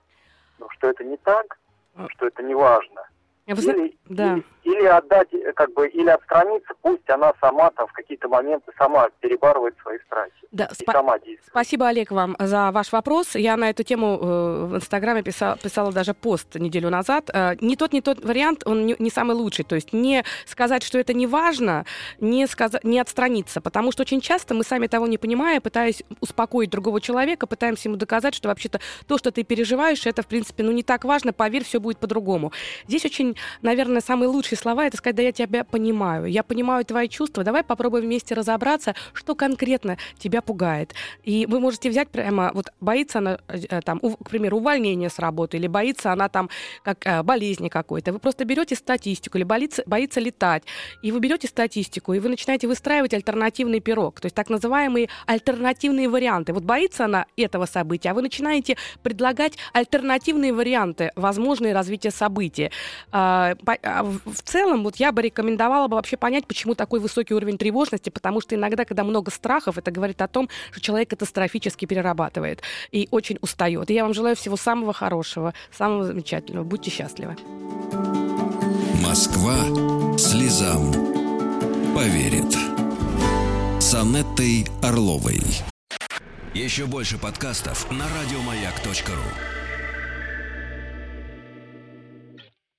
ну, 0.59 0.67
что 0.71 0.89
это 0.89 1.03
не 1.03 1.17
так, 1.17 1.57
а. 1.95 2.07
что 2.09 2.27
это 2.27 2.43
не 2.43 2.53
важно. 2.53 3.07
Или, 3.47 3.95
да. 4.09 4.33
или, 4.33 4.43
или 4.63 4.85
отдать, 4.85 5.27
как 5.55 5.71
бы, 5.73 5.87
или 5.87 6.09
отстраниться, 6.09 6.73
пусть 6.81 7.07
она 7.09 7.31
сама 7.39 7.69
там 7.71 7.87
в 7.87 7.93
какие-то 7.93 8.27
моменты 8.27 8.71
сама 8.77 9.07
перебарывает 9.19 9.75
свои 9.83 9.99
страхи. 10.07 10.31
Да, 10.51 10.69
спа- 10.71 10.93
сама 10.93 11.17
спасибо, 11.47 11.87
Олег, 11.87 12.11
вам 12.11 12.35
за 12.39 12.71
ваш 12.71 12.91
вопрос. 12.91 13.35
Я 13.35 13.55
на 13.57 13.69
эту 13.69 13.83
тему 13.83 14.17
э, 14.19 14.65
в 14.65 14.75
Инстаграме 14.77 15.21
писала, 15.21 15.57
писала 15.57 15.91
даже 15.91 16.13
пост 16.13 16.55
неделю 16.55 16.89
назад. 16.89 17.29
Э, 17.33 17.55
не 17.61 17.75
тот, 17.75 17.93
не 17.93 18.01
тот 18.01 18.23
вариант, 18.23 18.63
он 18.65 18.85
не, 18.85 18.95
не 18.97 19.11
самый 19.11 19.35
лучший. 19.35 19.63
То 19.63 19.75
есть 19.75 19.93
не 19.93 20.23
сказать, 20.45 20.81
что 20.81 20.97
это 20.97 21.13
не 21.13 21.27
важно, 21.27 21.85
не, 22.19 22.47
сказать, 22.47 22.83
не 22.83 22.99
отстраниться. 22.99 23.61
Потому 23.61 23.91
что 23.91 24.01
очень 24.01 24.21
часто 24.21 24.55
мы 24.55 24.63
сами 24.63 24.87
того 24.87 25.05
не 25.05 25.19
понимая, 25.19 25.61
пытаясь 25.61 26.03
успокоить 26.19 26.71
другого 26.71 26.99
человека, 26.99 27.45
пытаемся 27.45 27.89
ему 27.89 27.97
доказать, 27.97 28.33
что 28.33 28.47
вообще-то 28.47 28.79
то, 29.07 29.17
что 29.19 29.31
ты 29.31 29.43
переживаешь, 29.43 30.07
это, 30.07 30.23
в 30.23 30.27
принципе, 30.27 30.63
ну 30.63 30.71
не 30.71 30.83
так 30.83 31.03
важно, 31.03 31.33
поверь, 31.33 31.63
все 31.63 31.79
будет 31.79 31.99
по-другому. 31.99 32.51
Здесь 32.87 33.05
очень 33.05 33.34
наверное, 33.61 34.01
самые 34.01 34.29
лучшие 34.29 34.57
слова 34.57 34.85
это 34.85 34.97
сказать, 34.97 35.15
да 35.15 35.23
я 35.23 35.31
тебя 35.31 35.63
понимаю, 35.63 36.25
я 36.25 36.43
понимаю 36.43 36.85
твои 36.85 37.07
чувства, 37.07 37.43
давай 37.43 37.63
попробуем 37.63 38.05
вместе 38.05 38.35
разобраться, 38.35 38.95
что 39.13 39.35
конкретно 39.35 39.97
тебя 40.17 40.41
пугает. 40.41 40.93
И 41.23 41.45
вы 41.45 41.59
можете 41.59 41.89
взять 41.89 42.09
прямо, 42.09 42.51
вот 42.53 42.71
боится 42.81 43.19
она, 43.19 43.39
э, 43.47 43.81
там, 43.81 43.99
к 43.99 44.29
примеру, 44.29 44.57
увольнения 44.57 45.09
с 45.09 45.19
работы, 45.19 45.57
или 45.57 45.67
боится 45.67 46.11
она 46.11 46.29
там 46.29 46.49
как 46.83 47.05
э, 47.05 47.23
болезни 47.23 47.69
какой-то. 47.69 48.13
Вы 48.13 48.19
просто 48.19 48.45
берете 48.45 48.75
статистику, 48.75 49.37
или 49.37 49.43
боится, 49.43 49.83
боится 49.85 50.19
летать, 50.19 50.63
и 51.01 51.11
вы 51.11 51.19
берете 51.19 51.47
статистику, 51.47 52.13
и 52.13 52.19
вы 52.19 52.29
начинаете 52.29 52.67
выстраивать 52.67 53.13
альтернативный 53.13 53.79
пирог, 53.79 54.19
то 54.19 54.25
есть 54.25 54.35
так 54.35 54.49
называемые 54.49 55.09
альтернативные 55.25 56.09
варианты. 56.09 56.53
Вот 56.53 56.63
боится 56.63 57.05
она 57.05 57.25
этого 57.37 57.65
события, 57.65 58.11
а 58.11 58.13
вы 58.13 58.21
начинаете 58.21 58.77
предлагать 59.03 59.57
альтернативные 59.73 60.53
варианты, 60.53 61.11
возможные 61.15 61.73
развития 61.73 62.11
события. 62.11 62.71
А, 63.25 63.55
а, 63.83 64.03
в 64.03 64.41
целом, 64.43 64.83
вот 64.83 64.97
я 64.97 65.11
бы 65.11 65.21
рекомендовала 65.21 65.87
бы 65.87 65.95
вообще 65.95 66.17
понять, 66.17 66.45
почему 66.45 66.75
такой 66.75 66.99
высокий 66.99 67.33
уровень 67.33 67.57
тревожности, 67.57 68.09
потому 68.09 68.41
что 68.41 68.55
иногда, 68.55 68.85
когда 68.85 69.03
много 69.03 69.31
страхов, 69.31 69.77
это 69.77 69.91
говорит 69.91 70.21
о 70.21 70.27
том, 70.27 70.49
что 70.71 70.81
человек 70.81 71.09
катастрофически 71.09 71.85
перерабатывает 71.85 72.61
и 72.91 73.07
очень 73.11 73.37
устает. 73.41 73.89
И 73.89 73.93
я 73.93 74.03
вам 74.03 74.13
желаю 74.13 74.35
всего 74.35 74.57
самого 74.57 74.93
хорошего, 74.93 75.53
самого 75.71 76.03
замечательного. 76.03 76.63
Будьте 76.63 76.91
счастливы. 76.91 77.35
Москва 79.03 79.55
слезам 80.17 80.91
поверит. 81.95 82.55
С 83.79 83.93
Анеттой 83.93 84.65
Орловой. 84.83 85.41
Еще 86.53 86.85
больше 86.85 87.17
подкастов 87.17 87.89
на 87.91 88.05
радиомаяк.ру 88.05 89.64